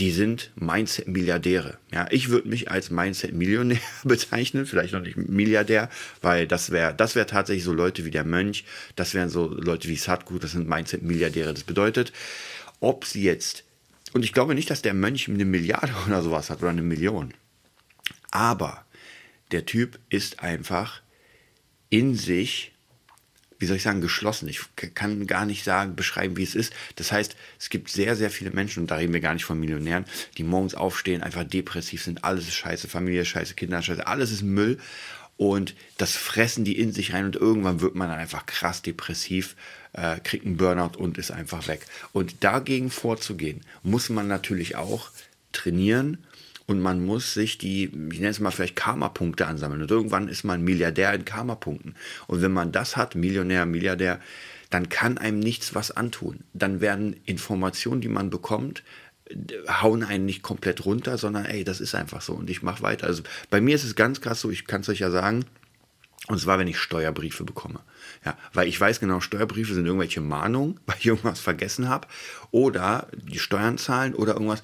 die 0.00 0.10
sind 0.10 0.50
Mindset-Milliardäre. 0.56 1.76
Ja, 1.92 2.06
ich 2.10 2.30
würde 2.30 2.48
mich 2.48 2.70
als 2.70 2.90
Mindset-Millionär 2.90 3.78
bezeichnen, 4.04 4.64
vielleicht 4.64 4.94
noch 4.94 5.02
nicht 5.02 5.18
Milliardär, 5.18 5.90
weil 6.22 6.46
das 6.46 6.70
wäre 6.70 6.94
das 6.94 7.14
wäre 7.14 7.26
tatsächlich 7.26 7.64
so 7.64 7.74
Leute 7.74 8.06
wie 8.06 8.10
der 8.10 8.24
Mönch, 8.24 8.64
das 8.96 9.12
wären 9.12 9.28
so 9.28 9.46
Leute 9.46 9.88
wie 9.88 9.96
Sadhguru, 9.96 10.38
das 10.38 10.52
sind 10.52 10.68
Mindset-Milliardäre. 10.68 11.52
Das 11.52 11.64
bedeutet, 11.64 12.14
ob 12.80 13.04
sie 13.04 13.22
jetzt, 13.22 13.64
und 14.14 14.24
ich 14.24 14.32
glaube 14.32 14.54
nicht, 14.54 14.70
dass 14.70 14.80
der 14.80 14.94
Mönch 14.94 15.28
eine 15.28 15.44
Milliarde 15.44 15.92
oder 16.06 16.22
sowas 16.22 16.48
hat 16.48 16.60
oder 16.60 16.70
eine 16.70 16.82
Million, 16.82 17.34
aber 18.30 18.86
der 19.52 19.66
Typ 19.66 19.98
ist 20.08 20.40
einfach 20.42 21.02
in 21.90 22.14
sich 22.14 22.72
wie 23.60 23.66
soll 23.66 23.76
ich 23.76 23.82
sagen, 23.82 24.00
geschlossen. 24.00 24.48
Ich 24.48 24.60
kann 24.94 25.26
gar 25.26 25.44
nicht 25.44 25.64
sagen, 25.64 25.94
beschreiben, 25.94 26.36
wie 26.36 26.42
es 26.42 26.54
ist. 26.54 26.72
Das 26.96 27.12
heißt, 27.12 27.36
es 27.58 27.68
gibt 27.68 27.90
sehr, 27.90 28.16
sehr 28.16 28.30
viele 28.30 28.50
Menschen, 28.50 28.80
und 28.80 28.90
da 28.90 28.96
reden 28.96 29.12
wir 29.12 29.20
gar 29.20 29.34
nicht 29.34 29.44
von 29.44 29.60
Millionären, 29.60 30.06
die 30.38 30.42
morgens 30.42 30.74
aufstehen, 30.74 31.22
einfach 31.22 31.44
depressiv 31.44 32.02
sind, 32.02 32.24
alles 32.24 32.48
ist 32.48 32.54
scheiße, 32.54 32.88
Familie 32.88 33.22
ist 33.22 33.28
scheiße, 33.28 33.54
Kinder 33.54 33.82
scheiße, 33.82 34.06
alles 34.06 34.32
ist 34.32 34.42
Müll. 34.42 34.78
Und 35.36 35.74
das 35.96 36.16
fressen 36.16 36.64
die 36.64 36.78
in 36.78 36.92
sich 36.92 37.12
rein 37.12 37.24
und 37.24 37.36
irgendwann 37.36 37.80
wird 37.80 37.94
man 37.94 38.08
dann 38.08 38.18
einfach 38.18 38.44
krass 38.44 38.82
depressiv, 38.82 39.56
äh, 39.92 40.18
kriegt 40.20 40.44
einen 40.44 40.56
Burnout 40.56 40.98
und 40.98 41.16
ist 41.18 41.30
einfach 41.30 41.66
weg. 41.68 41.86
Und 42.12 42.42
dagegen 42.44 42.90
vorzugehen, 42.90 43.62
muss 43.82 44.08
man 44.08 44.26
natürlich 44.26 44.76
auch 44.76 45.10
trainieren 45.52 46.18
und 46.70 46.80
man 46.80 47.04
muss 47.04 47.34
sich 47.34 47.58
die, 47.58 47.86
ich 47.86 48.20
nenne 48.20 48.28
es 48.28 48.38
mal 48.38 48.52
vielleicht 48.52 48.76
Karma-Punkte 48.76 49.48
ansammeln. 49.48 49.82
Und 49.82 49.90
irgendwann 49.90 50.28
ist 50.28 50.44
man 50.44 50.62
Milliardär 50.62 51.12
in 51.12 51.24
Karma-Punkten. 51.24 51.96
Und 52.28 52.42
wenn 52.42 52.52
man 52.52 52.70
das 52.70 52.96
hat, 52.96 53.16
Millionär, 53.16 53.66
Milliardär, 53.66 54.20
dann 54.70 54.88
kann 54.88 55.18
einem 55.18 55.40
nichts 55.40 55.74
was 55.74 55.90
antun. 55.90 56.44
Dann 56.54 56.80
werden 56.80 57.16
Informationen, 57.24 58.00
die 58.00 58.08
man 58.08 58.30
bekommt, 58.30 58.84
hauen 59.68 60.04
einen 60.04 60.26
nicht 60.26 60.42
komplett 60.42 60.84
runter, 60.84 61.18
sondern 61.18 61.44
ey, 61.44 61.64
das 61.64 61.80
ist 61.80 61.96
einfach 61.96 62.20
so 62.20 62.34
und 62.34 62.48
ich 62.48 62.62
mache 62.62 62.82
weiter. 62.82 63.08
Also 63.08 63.24
bei 63.50 63.60
mir 63.60 63.74
ist 63.74 63.84
es 63.84 63.96
ganz 63.96 64.20
krass 64.20 64.40
so, 64.40 64.50
ich 64.50 64.66
kann 64.66 64.82
es 64.82 64.88
euch 64.88 65.00
ja 65.00 65.10
sagen, 65.10 65.44
und 66.28 66.38
zwar, 66.38 66.60
wenn 66.60 66.68
ich 66.68 66.78
Steuerbriefe 66.78 67.42
bekomme. 67.42 67.80
Ja, 68.24 68.36
weil 68.52 68.68
ich 68.68 68.80
weiß 68.80 69.00
genau, 69.00 69.18
Steuerbriefe 69.18 69.74
sind 69.74 69.86
irgendwelche 69.86 70.20
Mahnungen, 70.20 70.78
weil 70.86 70.96
ich 71.00 71.06
irgendwas 71.06 71.40
vergessen 71.40 71.88
habe 71.88 72.06
oder 72.52 73.08
die 73.12 73.40
Steuern 73.40 73.76
zahlen 73.76 74.14
oder 74.14 74.34
irgendwas. 74.34 74.62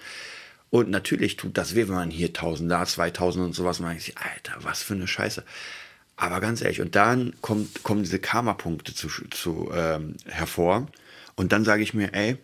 Und 0.77 0.91
natürlich 0.91 1.37
tut 1.37 1.57
das 1.57 1.75
weh, 1.75 1.89
wenn 1.89 1.95
man 1.95 2.11
hier 2.11 2.27
1000, 2.27 2.71
da 2.71 2.85
2000 2.85 3.47
und 3.47 3.55
sowas 3.55 3.81
macht. 3.81 3.97
Ich, 3.97 4.19
Alter, 4.19 4.59
was 4.61 4.83
für 4.83 4.93
eine 4.93 5.07
Scheiße. 5.07 5.43
Aber 6.17 6.39
ganz 6.41 6.61
ehrlich, 6.61 6.83
und 6.83 6.95
dann 6.95 7.33
kommt, 7.41 7.83
kommen 7.83 8.03
diese 8.03 8.19
Karma-Punkte 8.19 8.93
zu, 8.93 9.09
zu, 9.31 9.71
ähm, 9.75 10.17
hervor. 10.27 10.87
Und 11.35 11.53
dann 11.53 11.65
sage 11.65 11.83
ich 11.83 11.95
mir, 11.95 12.13
ey, 12.13 12.37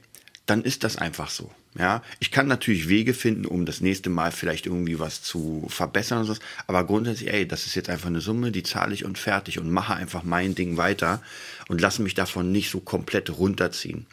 dann 0.47 0.63
ist 0.63 0.83
das 0.83 0.97
einfach 0.97 1.29
so. 1.29 1.51
Ja, 1.79 2.03
ich 2.21 2.31
kann 2.31 2.47
natürlich 2.49 2.89
Wege 2.89 3.13
finden, 3.13 3.45
um 3.45 3.67
das 3.67 3.83
nächste 3.83 4.09
Mal 4.09 4.33
vielleicht 4.33 4.65
irgendwie 4.65 4.99
was 4.99 5.21
zu 5.21 5.67
verbessern 5.69 6.21
und 6.21 6.25
so. 6.25 6.35
Aber 6.67 6.87
grundsätzlich, 6.87 7.31
ey, 7.31 7.47
das 7.47 7.67
ist 7.67 7.75
jetzt 7.75 7.91
einfach 7.91 8.07
eine 8.07 8.23
Summe, 8.23 8.51
die 8.51 8.63
zahle 8.63 8.95
ich 8.95 9.05
und 9.05 9.19
fertig 9.19 9.59
und 9.59 9.71
mache 9.71 9.95
einfach 9.95 10.23
mein 10.23 10.55
Ding 10.55 10.79
weiter 10.79 11.21
und 11.69 11.83
lasse 11.83 12.01
mich 12.01 12.15
davon 12.15 12.51
nicht 12.51 12.71
so 12.71 12.81
komplett 12.81 13.29
runterziehen. 13.29 14.07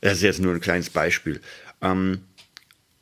Das 0.00 0.14
ist 0.14 0.22
jetzt 0.22 0.40
nur 0.40 0.54
ein 0.54 0.60
kleines 0.62 0.88
Beispiel. 0.88 1.42
Ähm, 1.82 2.22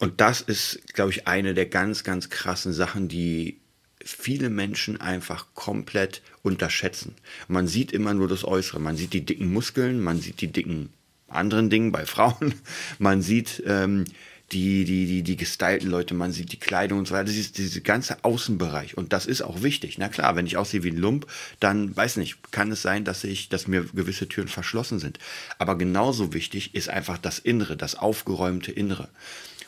und 0.04 0.20
das 0.20 0.42
ist, 0.42 0.80
glaube 0.92 1.12
ich, 1.12 1.26
eine 1.26 1.54
der 1.54 1.64
ganz, 1.64 2.04
ganz 2.04 2.28
krassen 2.28 2.75
Sachen, 2.75 3.08
die 3.08 3.56
viele 4.04 4.50
Menschen 4.50 5.00
einfach 5.00 5.46
komplett 5.54 6.20
unterschätzen. 6.42 7.14
Man 7.49 7.66
sieht 7.68 7.90
immer 7.90 8.12
nur 8.12 8.28
das 8.28 8.44
Äußere. 8.44 8.80
Man 8.80 8.99
sieht 8.99 9.14
die 9.14 9.25
dicken 9.25 9.50
Muskeln, 9.50 10.02
man 10.02 10.20
sieht 10.20 10.42
die 10.42 10.52
dicken 10.52 10.90
anderen 11.28 11.70
Dingen 11.70 11.90
bei 11.90 12.04
Frauen. 12.04 12.54
Man 12.99 13.23
sieht 13.23 13.62
ähm, 13.66 14.04
die, 14.52 14.84
die, 14.84 15.06
die, 15.06 15.23
die 15.23 15.37
gestylten 15.37 15.90
Leute, 15.90 16.14
man 16.14 16.30
sieht 16.30 16.52
die 16.52 16.58
Kleidung 16.58 16.99
und 16.99 17.08
so 17.08 17.14
weiter. 17.14 17.25
Das 17.25 17.37
ist 17.37 17.56
dieser 17.56 17.80
ganze 17.80 18.23
Außenbereich. 18.25 18.96
Und 18.96 19.12
das 19.12 19.26
ist 19.26 19.40
auch 19.40 19.62
wichtig. 19.62 19.96
Na 19.99 20.08
klar, 20.08 20.37
wenn 20.37 20.46
ich 20.46 20.58
aussehe 20.58 20.84
wie 20.84 20.90
ein 20.90 20.99
Lump, 20.99 21.26
dann 21.61 21.96
weiß 21.96 22.18
nicht, 22.18 22.52
kann 22.52 22.70
es 22.70 22.82
sein, 22.82 23.04
dass 23.04 23.25
ich, 23.25 23.49
dass 23.49 23.66
mir 23.66 23.84
gewisse 23.84 24.28
Türen 24.28 24.49
verschlossen 24.49 24.99
sind. 24.99 25.18
Aber 25.58 25.76
genauso 25.78 26.34
wichtig 26.34 26.75
ist 26.75 26.88
einfach 26.88 27.18
das 27.18 27.38
Innere, 27.38 27.76
das 27.76 27.94
aufgeräumte 27.96 28.70
Innere. 28.70 29.08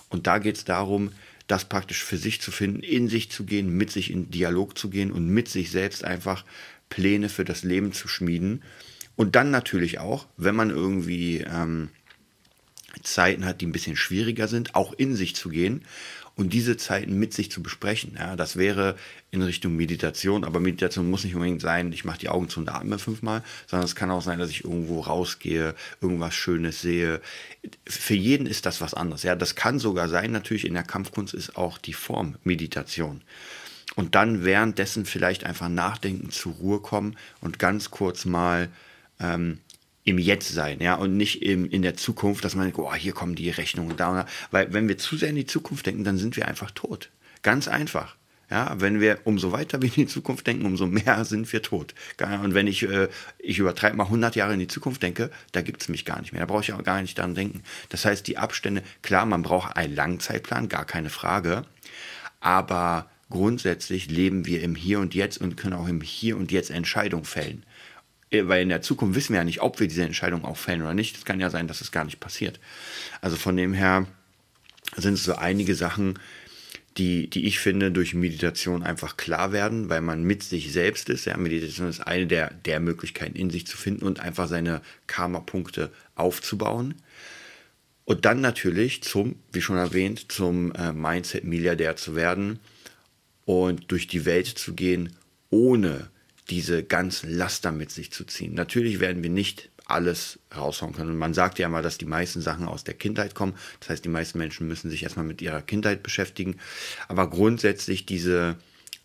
Und 0.08 0.26
da 0.26 0.38
geht 0.38 0.56
es 0.56 0.64
darum, 0.64 1.12
das 1.46 1.64
praktisch 1.64 2.02
für 2.02 2.16
sich 2.16 2.40
zu 2.40 2.50
finden, 2.50 2.80
in 2.80 3.08
sich 3.08 3.30
zu 3.30 3.44
gehen, 3.44 3.76
mit 3.76 3.90
sich 3.90 4.10
in 4.10 4.30
Dialog 4.30 4.76
zu 4.76 4.90
gehen 4.90 5.12
und 5.12 5.28
mit 5.28 5.48
sich 5.48 5.70
selbst 5.70 6.04
einfach 6.04 6.44
Pläne 6.88 7.28
für 7.28 7.44
das 7.44 7.62
Leben 7.62 7.92
zu 7.92 8.08
schmieden. 8.08 8.62
Und 9.14 9.36
dann 9.36 9.50
natürlich 9.50 9.98
auch, 9.98 10.26
wenn 10.36 10.54
man 10.54 10.70
irgendwie 10.70 11.38
ähm, 11.38 11.90
Zeiten 13.02 13.44
hat, 13.44 13.60
die 13.60 13.66
ein 13.66 13.72
bisschen 13.72 13.96
schwieriger 13.96 14.48
sind, 14.48 14.74
auch 14.74 14.92
in 14.92 15.14
sich 15.14 15.36
zu 15.36 15.48
gehen 15.48 15.82
und 16.36 16.52
diese 16.52 16.76
Zeiten 16.76 17.18
mit 17.18 17.32
sich 17.32 17.50
zu 17.50 17.62
besprechen. 17.62 18.14
Ja, 18.18 18.36
das 18.36 18.56
wäre 18.56 18.96
in 19.30 19.42
Richtung 19.42 19.74
Meditation, 19.74 20.44
aber 20.44 20.60
Meditation 20.60 21.10
muss 21.10 21.24
nicht 21.24 21.34
unbedingt 21.34 21.62
sein, 21.62 21.92
ich 21.92 22.04
mache 22.04 22.18
die 22.18 22.28
Augen 22.28 22.48
zu 22.48 22.60
und 22.60 22.68
atme 22.68 22.98
fünfmal, 22.98 23.42
sondern 23.66 23.86
es 23.86 23.96
kann 23.96 24.10
auch 24.10 24.22
sein, 24.22 24.38
dass 24.38 24.50
ich 24.50 24.64
irgendwo 24.64 25.00
rausgehe, 25.00 25.74
irgendwas 26.00 26.34
Schönes 26.34 26.80
sehe. 26.82 27.20
Für 27.86 28.14
jeden 28.14 28.46
ist 28.46 28.66
das 28.66 28.80
was 28.80 28.94
anderes. 28.94 29.22
Ja, 29.22 29.34
das 29.34 29.54
kann 29.54 29.78
sogar 29.78 30.08
sein, 30.08 30.30
natürlich 30.30 30.66
in 30.66 30.74
der 30.74 30.82
Kampfkunst 30.82 31.32
ist 31.32 31.56
auch 31.56 31.78
die 31.78 31.94
Form 31.94 32.36
Meditation. 32.44 33.22
Und 33.94 34.14
dann 34.14 34.44
währenddessen 34.44 35.06
vielleicht 35.06 35.44
einfach 35.44 35.70
nachdenken, 35.70 36.30
zur 36.30 36.52
Ruhe 36.54 36.80
kommen 36.80 37.16
und 37.40 37.58
ganz 37.58 37.90
kurz 37.90 38.26
mal 38.26 38.68
ähm, 39.18 39.60
im 40.06 40.18
Jetzt 40.18 40.54
sein, 40.54 40.80
ja, 40.80 40.94
und 40.94 41.16
nicht 41.16 41.42
im, 41.42 41.68
in 41.68 41.82
der 41.82 41.96
Zukunft, 41.96 42.44
dass 42.44 42.54
man 42.54 42.72
oh, 42.76 42.94
hier 42.94 43.12
kommen 43.12 43.34
die 43.34 43.50
Rechnungen 43.50 43.96
da, 43.96 44.08
und 44.08 44.16
da. 44.18 44.26
Weil 44.52 44.72
wenn 44.72 44.88
wir 44.88 44.96
zu 44.98 45.16
sehr 45.16 45.30
in 45.30 45.36
die 45.36 45.46
Zukunft 45.46 45.84
denken, 45.84 46.04
dann 46.04 46.16
sind 46.16 46.36
wir 46.36 46.46
einfach 46.46 46.70
tot. 46.70 47.10
Ganz 47.42 47.66
einfach. 47.66 48.14
Ja, 48.48 48.76
wenn 48.80 49.00
wir 49.00 49.18
umso 49.24 49.50
weiter 49.50 49.82
wir 49.82 49.88
in 49.88 49.94
die 49.94 50.06
Zukunft 50.06 50.46
denken, 50.46 50.64
umso 50.64 50.86
mehr 50.86 51.24
sind 51.24 51.52
wir 51.52 51.60
tot. 51.60 51.92
Und 52.20 52.54
wenn 52.54 52.68
ich, 52.68 52.84
äh, 52.84 53.08
ich 53.38 53.58
übertreibe 53.58 53.96
mal 53.96 54.04
100 54.04 54.36
Jahre 54.36 54.54
in 54.54 54.60
die 54.60 54.68
Zukunft 54.68 55.02
denke, 55.02 55.30
da 55.50 55.62
gibt 55.62 55.82
es 55.82 55.88
mich 55.88 56.04
gar 56.04 56.20
nicht 56.20 56.32
mehr. 56.32 56.42
Da 56.42 56.46
brauche 56.46 56.62
ich 56.62 56.72
auch 56.72 56.84
gar 56.84 57.02
nicht 57.02 57.18
daran 57.18 57.34
denken. 57.34 57.64
Das 57.88 58.04
heißt, 58.04 58.24
die 58.28 58.38
Abstände, 58.38 58.84
klar, 59.02 59.26
man 59.26 59.42
braucht 59.42 59.76
einen 59.76 59.96
Langzeitplan, 59.96 60.68
gar 60.68 60.84
keine 60.84 61.10
Frage. 61.10 61.64
Aber 62.38 63.10
grundsätzlich 63.28 64.08
leben 64.08 64.46
wir 64.46 64.62
im 64.62 64.76
Hier 64.76 65.00
und 65.00 65.16
Jetzt 65.16 65.40
und 65.40 65.56
können 65.56 65.74
auch 65.74 65.88
im 65.88 66.00
Hier 66.00 66.36
und 66.36 66.52
Jetzt 66.52 66.70
Entscheidungen 66.70 67.24
fällen. 67.24 67.64
Äh, 68.30 68.46
weil 68.48 68.62
in 68.62 68.68
der 68.68 68.82
Zukunft 68.82 69.16
wissen 69.16 69.32
wir 69.32 69.38
ja 69.40 69.44
nicht, 69.44 69.62
ob 69.62 69.80
wir 69.80 69.88
diese 69.88 70.04
Entscheidung 70.04 70.44
auch 70.44 70.56
fällen 70.56 70.82
oder 70.82 70.94
nicht. 70.94 71.16
Es 71.16 71.24
kann 71.24 71.40
ja 71.40 71.50
sein, 71.50 71.68
dass 71.68 71.80
es 71.80 71.92
gar 71.92 72.04
nicht 72.04 72.20
passiert. 72.20 72.60
Also 73.20 73.36
von 73.36 73.56
dem 73.56 73.72
her 73.72 74.06
sind 74.96 75.14
es 75.14 75.24
so 75.24 75.34
einige 75.34 75.74
Sachen, 75.74 76.18
die, 76.96 77.28
die 77.28 77.46
ich 77.46 77.58
finde, 77.58 77.92
durch 77.92 78.14
Meditation 78.14 78.82
einfach 78.82 79.16
klar 79.16 79.52
werden, 79.52 79.90
weil 79.90 80.00
man 80.00 80.22
mit 80.22 80.42
sich 80.42 80.72
selbst 80.72 81.10
ist. 81.10 81.26
Ja, 81.26 81.36
Meditation 81.36 81.88
ist 81.88 82.00
eine 82.00 82.26
der, 82.26 82.54
der 82.64 82.80
Möglichkeiten, 82.80 83.36
in 83.36 83.50
sich 83.50 83.66
zu 83.66 83.76
finden 83.76 84.04
und 84.04 84.20
einfach 84.20 84.48
seine 84.48 84.80
Karma-Punkte 85.06 85.90
aufzubauen. 86.14 86.94
Und 88.06 88.24
dann 88.24 88.40
natürlich 88.40 89.02
zum, 89.02 89.36
wie 89.52 89.60
schon 89.60 89.76
erwähnt, 89.76 90.32
zum 90.32 90.72
äh, 90.72 90.92
Mindset-Milliardär 90.92 91.96
zu 91.96 92.14
werden 92.14 92.60
und 93.44 93.90
durch 93.90 94.06
die 94.06 94.24
Welt 94.24 94.46
zu 94.46 94.74
gehen, 94.74 95.12
ohne 95.50 96.08
diese 96.50 96.84
ganzen 96.84 97.30
Laster 97.30 97.72
mit 97.72 97.90
sich 97.90 98.12
zu 98.12 98.24
ziehen. 98.24 98.54
Natürlich 98.54 99.00
werden 99.00 99.22
wir 99.22 99.30
nicht 99.30 99.70
alles 99.86 100.40
raushauen 100.54 100.94
können. 100.94 101.12
Und 101.12 101.18
man 101.18 101.34
sagt 101.34 101.58
ja 101.58 101.66
immer, 101.66 101.82
dass 101.82 101.98
die 101.98 102.06
meisten 102.06 102.40
Sachen 102.40 102.66
aus 102.66 102.84
der 102.84 102.94
Kindheit 102.94 103.34
kommen. 103.34 103.54
Das 103.80 103.90
heißt, 103.90 104.04
die 104.04 104.10
meisten 104.10 104.38
Menschen 104.38 104.66
müssen 104.66 104.90
sich 104.90 105.04
erstmal 105.04 105.24
mit 105.24 105.40
ihrer 105.40 105.62
Kindheit 105.62 106.02
beschäftigen. 106.02 106.56
Aber 107.08 107.30
grundsätzlich 107.30 108.04
diese 108.04 108.56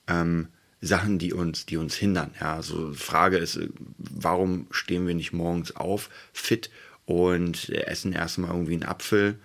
ähm, 0.08 0.48
Sachen, 0.82 1.20
die 1.20 1.34
uns, 1.34 1.68
die 1.68 1.78
uns 1.78 1.96
hindern. 1.96 2.32
Ja, 2.40 2.56
also 2.56 2.94
Frage 2.94 3.38
ist, 3.38 3.60
warum 3.98 4.66
stehen 4.72 5.06
wir 5.06 5.14
nicht 5.14 5.34
morgens 5.34 5.76
auf, 5.76 6.10
fit 6.34 6.72
und 7.06 7.70
essen 7.70 8.14
erstmal 8.14 8.52
irgendwie 8.52 8.74
einen 8.74 8.86
Apfel, 8.86 9.40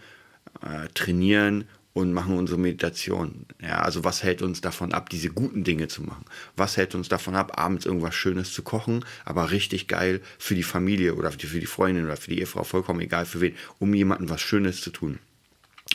äh, 0.63 0.89
trainieren 0.95 1.65
und 1.97 2.13
machen 2.13 2.37
unsere 2.37 2.61
Meditation. 2.61 3.47
Ja, 3.59 3.81
also 3.81 4.05
was 4.05 4.23
hält 4.23 4.43
uns 4.43 4.61
davon 4.61 4.93
ab, 4.93 5.09
diese 5.09 5.31
guten 5.31 5.65
Dinge 5.65 5.89
zu 5.89 6.03
machen? 6.03 6.27
Was 6.55 6.77
hält 6.77 6.95
uns 6.95 7.09
davon 7.09 7.35
ab, 7.35 7.59
abends 7.59 7.87
irgendwas 7.87 8.15
Schönes 8.15 8.53
zu 8.53 8.61
kochen, 8.61 9.03
aber 9.25 9.51
richtig 9.51 9.89
geil 9.89 10.21
für 10.39 10.55
die 10.55 10.63
Familie 10.63 11.15
oder 11.15 11.33
für 11.33 11.59
die 11.59 11.65
Freundin 11.65 12.05
oder 12.05 12.19
für 12.19 12.29
die 12.29 12.41
Ehefrau, 12.41 12.65
vollkommen 12.65 13.01
egal 13.01 13.25
für 13.25 13.41
wen, 13.41 13.55
um 13.79 13.95
jemandem 13.95 14.29
was 14.29 14.43
Schönes 14.43 14.83
zu 14.83 14.91
tun. 14.91 15.21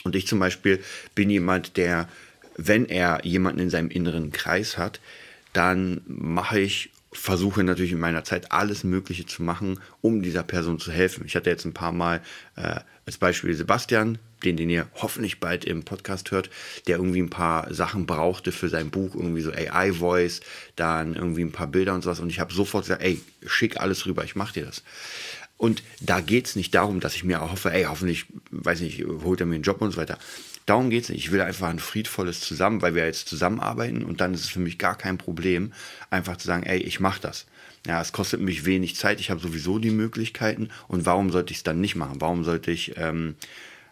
Und 0.03 0.15
ich 0.15 0.25
zum 0.25 0.39
Beispiel 0.39 0.83
bin 1.13 1.29
jemand, 1.29 1.77
der, 1.77 2.09
wenn 2.57 2.85
er 2.85 3.23
jemanden 3.23 3.59
in 3.59 3.69
seinem 3.69 3.91
inneren 3.91 4.31
Kreis 4.31 4.79
hat, 4.79 4.99
dann 5.53 6.01
mache 6.07 6.59
ich 6.59 6.89
versuche 7.13 7.63
natürlich 7.63 7.91
in 7.91 7.99
meiner 7.99 8.23
Zeit 8.23 8.51
alles 8.51 8.83
Mögliche 8.83 9.25
zu 9.25 9.43
machen, 9.43 9.79
um 10.01 10.21
dieser 10.21 10.43
Person 10.43 10.79
zu 10.79 10.91
helfen. 10.91 11.25
Ich 11.25 11.35
hatte 11.35 11.49
jetzt 11.49 11.65
ein 11.65 11.73
paar 11.73 11.91
Mal 11.91 12.21
äh, 12.55 12.79
als 13.05 13.17
Beispiel 13.17 13.53
Sebastian, 13.53 14.17
den, 14.43 14.55
den 14.55 14.69
ihr 14.69 14.87
hoffentlich 14.95 15.39
bald 15.39 15.65
im 15.65 15.83
Podcast 15.83 16.31
hört, 16.31 16.49
der 16.87 16.97
irgendwie 16.97 17.21
ein 17.21 17.29
paar 17.29 17.73
Sachen 17.73 18.05
brauchte 18.05 18.51
für 18.51 18.69
sein 18.69 18.89
Buch, 18.89 19.13
irgendwie 19.13 19.41
so 19.41 19.51
AI-Voice, 19.51 20.41
dann 20.75 21.15
irgendwie 21.15 21.43
ein 21.43 21.51
paar 21.51 21.67
Bilder 21.67 21.93
und 21.93 22.01
sowas. 22.01 22.21
Und 22.21 22.29
ich 22.29 22.39
habe 22.39 22.53
sofort 22.53 22.85
gesagt, 22.85 23.03
ey, 23.03 23.21
schick 23.45 23.79
alles 23.79 24.05
rüber, 24.05 24.23
ich 24.23 24.35
mach 24.35 24.53
dir 24.53 24.65
das. 24.65 24.83
Und 25.61 25.83
da 25.99 26.21
geht 26.21 26.47
es 26.47 26.55
nicht 26.55 26.73
darum, 26.73 27.01
dass 27.01 27.13
ich 27.13 27.23
mir 27.23 27.39
hoffe, 27.39 27.71
ey, 27.71 27.83
hoffentlich, 27.83 28.25
weiß 28.49 28.81
nicht, 28.81 29.05
holt 29.05 29.41
er 29.41 29.45
mir 29.45 29.53
einen 29.53 29.63
Job 29.63 29.79
und 29.79 29.91
so 29.91 29.97
weiter. 29.97 30.17
Darum 30.65 30.89
geht 30.89 31.03
es 31.03 31.09
nicht. 31.09 31.23
Ich 31.23 31.31
will 31.31 31.39
einfach 31.39 31.67
ein 31.67 31.77
friedvolles 31.77 32.39
Zusammen, 32.39 32.81
weil 32.81 32.95
wir 32.95 33.05
jetzt 33.05 33.29
zusammenarbeiten 33.29 34.03
und 34.03 34.21
dann 34.21 34.33
ist 34.33 34.41
es 34.41 34.49
für 34.49 34.59
mich 34.59 34.79
gar 34.79 34.97
kein 34.97 35.19
Problem, 35.19 35.71
einfach 36.09 36.37
zu 36.37 36.47
sagen, 36.47 36.63
ey, 36.63 36.79
ich 36.79 36.99
mache 36.99 37.21
das. 37.21 37.45
Ja, 37.85 38.01
es 38.01 38.11
kostet 38.11 38.41
mich 38.41 38.65
wenig 38.65 38.95
Zeit, 38.95 39.19
ich 39.19 39.29
habe 39.29 39.39
sowieso 39.39 39.77
die 39.77 39.91
Möglichkeiten 39.91 40.69
und 40.87 41.05
warum 41.05 41.29
sollte 41.29 41.51
ich 41.51 41.57
es 41.57 41.63
dann 41.63 41.79
nicht 41.79 41.95
machen? 41.95 42.21
Warum 42.21 42.43
sollte 42.43 42.71
ich 42.71 42.97
ähm, 42.97 43.35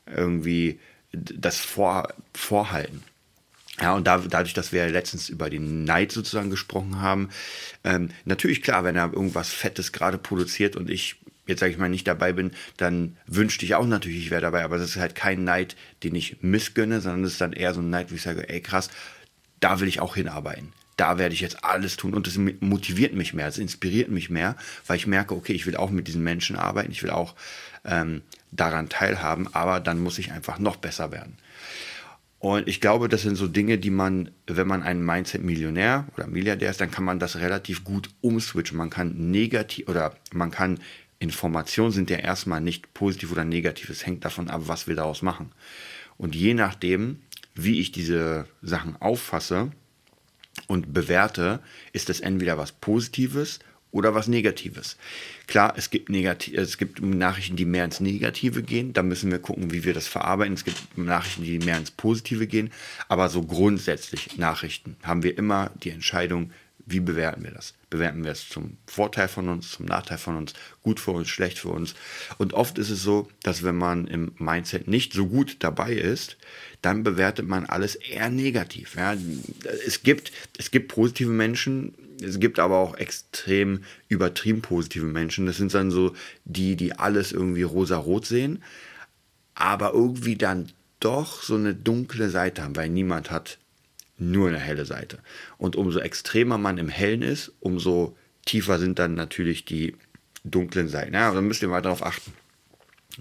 irgendwie 0.07 0.79
das 1.11 1.59
vor, 1.59 2.15
vorhalten? 2.33 3.03
Ja, 3.79 3.93
und 3.93 4.07
da, 4.07 4.17
dadurch, 4.17 4.55
dass 4.55 4.71
wir 4.71 4.89
letztens 4.89 5.29
über 5.29 5.51
den 5.51 5.83
Neid 5.83 6.11
sozusagen 6.11 6.49
gesprochen 6.49 6.99
haben, 6.99 7.29
ähm, 7.83 8.09
natürlich 8.25 8.63
klar, 8.63 8.83
wenn 8.83 8.95
er 8.95 9.13
irgendwas 9.13 9.49
Fettes 9.49 9.91
gerade 9.91 10.17
produziert 10.17 10.75
und 10.75 10.89
ich 10.89 11.17
jetzt 11.49 11.59
sage 11.59 11.71
ich 11.71 11.77
mal 11.77 11.89
nicht 11.89 12.07
dabei 12.07 12.31
bin, 12.31 12.51
dann 12.77 13.17
wünschte 13.27 13.65
ich 13.65 13.75
auch 13.75 13.85
natürlich, 13.85 14.19
ich 14.19 14.31
wäre 14.31 14.41
dabei, 14.41 14.63
aber 14.63 14.77
das 14.77 14.91
ist 14.91 14.97
halt 14.97 15.15
kein 15.15 15.43
Neid, 15.43 15.75
den 16.03 16.15
ich 16.15 16.37
missgönne, 16.41 17.01
sondern 17.01 17.23
das 17.23 17.33
ist 17.33 17.41
dann 17.41 17.53
eher 17.53 17.73
so 17.73 17.81
ein 17.81 17.89
Neid, 17.89 18.11
wo 18.11 18.15
ich 18.15 18.21
sage, 18.21 18.47
ey 18.47 18.61
krass, 18.61 18.89
da 19.59 19.79
will 19.79 19.87
ich 19.87 19.99
auch 19.99 20.15
hinarbeiten. 20.15 20.71
Da 20.95 21.17
werde 21.17 21.33
ich 21.33 21.41
jetzt 21.41 21.63
alles 21.63 21.95
tun 21.95 22.13
und 22.13 22.27
es 22.27 22.37
motiviert 22.37 23.13
mich 23.13 23.33
mehr, 23.33 23.47
es 23.47 23.57
inspiriert 23.57 24.09
mich 24.09 24.29
mehr, 24.29 24.55
weil 24.85 24.97
ich 24.97 25.07
merke, 25.07 25.33
okay, 25.33 25.53
ich 25.53 25.65
will 25.65 25.77
auch 25.77 25.91
mit 25.91 26.07
diesen 26.07 26.23
Menschen 26.23 26.55
arbeiten, 26.55 26.91
ich 26.91 27.03
will 27.03 27.09
auch 27.09 27.35
ähm, 27.85 28.21
daran 28.51 28.89
teilhaben, 28.89 29.53
aber 29.53 29.79
dann 29.79 29.99
muss 29.99 30.19
ich 30.19 30.31
einfach 30.31 30.59
noch 30.59 30.75
besser 30.75 31.11
werden. 31.11 31.37
Und 32.39 32.69
ich 32.69 32.79
glaube, 32.79 33.09
das 33.09 33.21
sind 33.21 33.35
so 33.35 33.47
Dinge, 33.47 33.77
die 33.77 33.89
man, 33.89 34.31
wenn 34.47 34.67
man 34.67 34.81
ein 34.81 35.03
Mindset-Millionär 35.03 36.07
oder 36.15 36.27
Milliardär 36.27 36.69
ist, 36.69 36.79
dann 36.79 36.89
kann 36.89 37.03
man 37.03 37.19
das 37.19 37.35
relativ 37.35 37.83
gut 37.83 38.09
umswitchen. 38.21 38.77
Man 38.77 38.89
kann 38.89 39.29
negativ 39.29 39.89
oder 39.89 40.15
man 40.31 40.49
kann 40.49 40.79
Informationen 41.19 41.91
sind 41.91 42.09
ja 42.09 42.17
erstmal 42.17 42.61
nicht 42.61 42.93
positiv 42.93 43.31
oder 43.31 43.43
negativ. 43.43 43.89
Es 43.89 44.05
hängt 44.05 44.23
davon 44.23 44.49
ab, 44.49 44.63
was 44.65 44.87
wir 44.87 44.95
daraus 44.95 45.21
machen. 45.21 45.51
Und 46.17 46.35
je 46.35 46.53
nachdem, 46.53 47.21
wie 47.55 47.79
ich 47.79 47.91
diese 47.91 48.47
Sachen 48.61 48.95
auffasse 49.01 49.71
und 50.67 50.93
bewerte, 50.93 51.59
ist 51.93 52.09
es 52.09 52.21
entweder 52.21 52.57
was 52.57 52.71
Positives 52.71 53.59
oder 53.91 54.13
was 54.13 54.27
Negatives. 54.27 54.97
Klar, 55.47 55.73
es 55.75 55.89
gibt, 55.89 56.09
Negati 56.09 56.55
es 56.55 56.77
gibt 56.77 57.01
Nachrichten, 57.01 57.55
die 57.55 57.65
mehr 57.65 57.85
ins 57.85 57.99
Negative 57.99 58.61
gehen. 58.61 58.93
Da 58.93 59.01
müssen 59.03 59.31
wir 59.31 59.39
gucken, 59.39 59.71
wie 59.71 59.83
wir 59.83 59.93
das 59.93 60.07
verarbeiten. 60.07 60.53
Es 60.53 60.63
gibt 60.63 60.97
Nachrichten, 60.97 61.43
die 61.43 61.59
mehr 61.59 61.77
ins 61.77 61.91
Positive 61.91 62.47
gehen. 62.47 62.71
Aber 63.07 63.29
so 63.29 63.41
grundsätzlich 63.43 64.37
Nachrichten 64.37 64.95
haben 65.03 65.23
wir 65.23 65.37
immer 65.37 65.71
die 65.83 65.89
Entscheidung, 65.89 66.51
wie 66.89 66.99
bewerten 66.99 67.43
wir 67.43 67.51
das? 67.51 67.73
Bewerten 67.89 68.23
wir 68.23 68.31
es 68.31 68.49
zum 68.49 68.77
Vorteil 68.87 69.27
von 69.27 69.47
uns, 69.49 69.71
zum 69.71 69.85
Nachteil 69.85 70.17
von 70.17 70.35
uns, 70.35 70.53
gut 70.81 70.99
für 70.99 71.11
uns, 71.11 71.29
schlecht 71.29 71.59
für 71.59 71.69
uns? 71.69 71.95
Und 72.37 72.53
oft 72.53 72.77
ist 72.77 72.89
es 72.89 73.03
so, 73.03 73.29
dass 73.43 73.63
wenn 73.63 73.77
man 73.77 74.07
im 74.07 74.31
Mindset 74.37 74.87
nicht 74.87 75.13
so 75.13 75.27
gut 75.27 75.57
dabei 75.59 75.93
ist, 75.93 76.37
dann 76.81 77.03
bewertet 77.03 77.47
man 77.47 77.65
alles 77.65 77.95
eher 77.95 78.29
negativ. 78.29 78.95
Ja? 78.95 79.15
Es, 79.85 80.03
gibt, 80.03 80.31
es 80.57 80.71
gibt 80.71 80.89
positive 80.89 81.31
Menschen, 81.31 81.93
es 82.21 82.39
gibt 82.39 82.59
aber 82.59 82.77
auch 82.77 82.95
extrem 82.95 83.83
übertrieben 84.07 84.61
positive 84.61 85.05
Menschen. 85.05 85.45
Das 85.45 85.57
sind 85.57 85.73
dann 85.73 85.91
so 85.91 86.13
die, 86.45 86.75
die 86.75 86.93
alles 86.93 87.31
irgendwie 87.31 87.63
rosa-rot 87.63 88.25
sehen, 88.25 88.63
aber 89.55 89.93
irgendwie 89.93 90.35
dann 90.35 90.71
doch 90.99 91.43
so 91.43 91.55
eine 91.55 91.73
dunkle 91.75 92.29
Seite 92.29 92.63
haben, 92.63 92.75
weil 92.75 92.89
niemand 92.89 93.31
hat 93.31 93.57
nur 94.19 94.49
eine 94.49 94.59
helle 94.59 94.85
Seite. 94.85 95.19
Und 95.57 95.75
umso 95.75 95.99
extremer 95.99 96.57
man 96.57 96.77
im 96.77 96.89
Hellen 96.89 97.21
ist, 97.21 97.51
umso 97.59 98.17
tiefer 98.45 98.79
sind 98.79 98.99
dann 98.99 99.13
natürlich 99.13 99.65
die 99.65 99.95
dunklen 100.43 100.87
Seiten. 100.87 101.13
Ja, 101.13 101.33
da 101.33 101.41
müsst 101.41 101.61
ihr 101.61 101.67
mal 101.67 101.81
darauf 101.81 102.03
achten. 102.03 102.33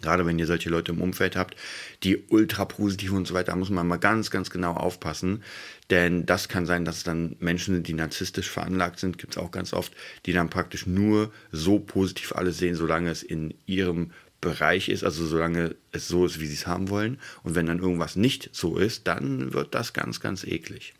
Gerade 0.00 0.26
wenn 0.26 0.38
ihr 0.38 0.47
solche 0.47 0.71
Leute 0.71 0.93
im 0.93 1.00
Umfeld 1.00 1.35
habt, 1.35 1.57
die 2.02 2.25
ultra 2.28 2.64
positiv 2.67 3.12
und 3.12 3.26
so 3.26 3.35
weiter, 3.35 3.57
muss 3.57 3.71
man 3.71 3.88
mal 3.88 3.97
ganz, 3.97 4.31
ganz 4.31 4.50
genau 4.50 4.75
aufpassen. 4.75 5.43
Denn 5.90 6.26
das 6.26 6.49
kann 6.49 6.67
sein, 6.67 6.85
dass 6.85 6.99
es 6.99 7.05
dann 7.05 7.37
Menschen 7.40 7.75
sind, 7.75 7.88
die 7.88 7.95
narzisstisch 7.95 8.49
veranlagt 8.49 9.00
sind, 9.00 9.19
gibt 9.19 9.35
es 9.35 9.43
auch 9.43 9.50
ganz 9.50 9.73
oft, 9.73 9.93
die 10.26 10.33
dann 10.33 10.50
praktisch 10.50 10.87
nur 10.87 11.33
so 11.50 11.78
positiv 11.78 12.33
alles 12.35 12.59
sehen, 12.59 12.75
solange 12.75 13.11
es 13.11 13.23
in 13.23 13.55
ihrem 13.67 14.12
Bereich 14.40 14.88
ist, 14.88 15.04
also 15.04 15.26
solange 15.26 15.75
es 15.90 16.09
so 16.09 16.25
ist, 16.25 16.40
wie 16.40 16.47
sie 16.47 16.54
es 16.54 16.66
haben 16.66 16.90
wollen. 16.90 17.18
Und 17.42 17.54
wenn 17.54 17.66
dann 17.66 17.80
irgendwas 17.80 18.16
nicht 18.16 18.50
so 18.52 18.76
ist, 18.76 19.07
dann 19.07 19.52
wird 19.52 19.75
das 19.75 19.92
ganz, 19.92 20.21
ganz 20.21 20.45
eklig. 20.45 20.95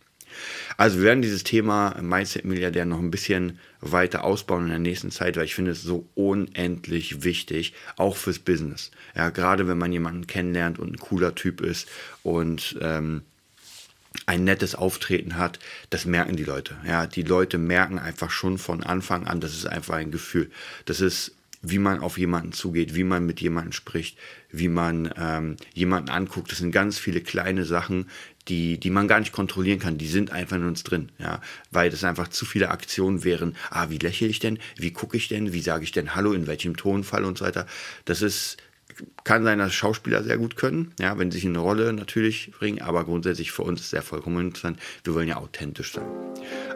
Also 0.77 0.99
wir 0.99 1.05
werden 1.05 1.23
dieses 1.23 1.45
Thema 1.45 1.97
Mindset-Milliardär 2.01 2.85
noch 2.85 2.99
ein 2.99 3.11
bisschen 3.11 3.59
weiter 3.81 4.25
ausbauen 4.25 4.65
in 4.65 4.71
der 4.71 4.79
nächsten 4.79 5.11
Zeit, 5.11 5.37
weil 5.37 5.45
ich 5.45 5.55
finde 5.55 5.71
es 5.71 5.83
so 5.83 6.09
unendlich 6.15 7.23
wichtig, 7.25 7.75
auch 7.97 8.17
fürs 8.17 8.39
Business. 8.39 8.91
Ja, 9.15 9.31
gerade 9.31 9.69
wenn 9.69 9.79
man 9.79 9.93
jemanden 9.93 10.27
kennenlernt 10.27 10.79
und 10.79 10.93
ein 10.93 10.99
cooler 10.99 11.35
Typ 11.35 11.61
ist 11.61 11.89
und 12.23 12.77
ähm, 12.81 13.23
ein 14.27 14.45
nettes 14.45 14.75
Auftreten 14.75 15.37
hat, 15.37 15.59
das 15.91 16.05
merken 16.05 16.37
die 16.37 16.45
Leute. 16.45 16.77
Ja, 16.87 17.07
die 17.07 17.23
Leute 17.23 17.59
merken 17.59 17.99
einfach 17.99 18.31
schon 18.31 18.59
von 18.59 18.83
Anfang 18.83 19.27
an, 19.27 19.41
das 19.41 19.55
ist 19.55 19.67
einfach 19.67 19.95
ein 19.95 20.11
Gefühl. 20.11 20.51
Das 20.87 21.01
ist 21.01 21.35
wie 21.63 21.79
man 21.79 22.01
auf 22.01 22.19
jemanden 22.19 22.53
zugeht, 22.53 22.95
wie 22.95 23.05
man 23.05 23.27
mit 23.27 23.41
jemandem 23.41 23.73
spricht, 23.73 24.19
wie 24.51 24.69
man 24.69 25.13
ähm, 25.17 25.57
jemanden 25.75 26.11
anguckt. 26.11 26.51
Das 26.51 26.59
sind 26.59 26.71
ganz 26.73 26.99
viele 26.99 27.21
kleine 27.21 27.65
Sachen, 27.65 28.09
die, 28.49 28.79
die 28.79 28.91
man 28.91 29.09
gar 29.09 29.21
nicht 29.21 29.33
kontrollieren 29.33 29.79
kann. 29.79 29.99
Die 29.99 30.07
sind 30.07 30.31
einfach 30.31 30.57
in 30.57 30.65
uns 30.65 30.85
drin, 30.85 31.11
ja, 31.19 31.41
weil 31.71 31.91
das 31.91 32.05
einfach 32.05 32.29
zu 32.29 32.47
viele 32.47 32.71
Aktionen 32.71 33.25
wären. 33.25 33.57
Ah, 33.71 33.91
wie 33.91 33.99
lächle 33.99 34.29
ich 34.29 34.39
denn? 34.39 34.59
Wie 34.77 34.93
gucke 34.93 35.17
ich 35.17 35.29
denn? 35.29 35.53
Wie 35.53 35.61
sage 35.61 35.85
ich 35.85 35.93
denn 35.93 36.15
Hallo? 36.15 36.33
In 36.33 36.47
welchem 36.47 36.77
Tonfall 36.77 37.25
und 37.25 37.39
so 37.39 37.45
weiter? 37.45 37.67
Das 38.05 38.23
ist 38.23 38.57
kann 39.25 39.45
sein, 39.45 39.59
dass 39.59 39.75
Schauspieler 39.75 40.25
sehr 40.25 40.39
gut 40.39 40.57
können, 40.57 40.93
ja, 40.99 41.19
wenn 41.19 41.31
sie 41.31 41.39
sich 41.39 41.47
eine 41.47 41.59
Rolle 41.59 41.93
natürlich 41.93 42.51
bringen, 42.59 42.83
aber 42.83 43.05
grundsätzlich 43.05 43.53
für 43.53 43.63
uns 43.63 43.81
ist 43.81 43.91
sehr 43.91 44.03
vollkommen 44.03 44.47
interessant. 44.47 44.81
Wir 45.05 45.15
wollen 45.15 45.29
ja 45.29 45.37
authentisch 45.37 45.93
sein. 45.93 46.07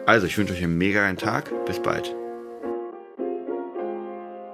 Also, 0.05 0.27
ich 0.27 0.37
wünsche 0.37 0.53
euch 0.53 0.63
einen 0.63 0.77
mega 0.77 1.01
geilen 1.01 1.17
Tag. 1.17 1.51
Bis 1.65 1.81
bald. 1.81 2.15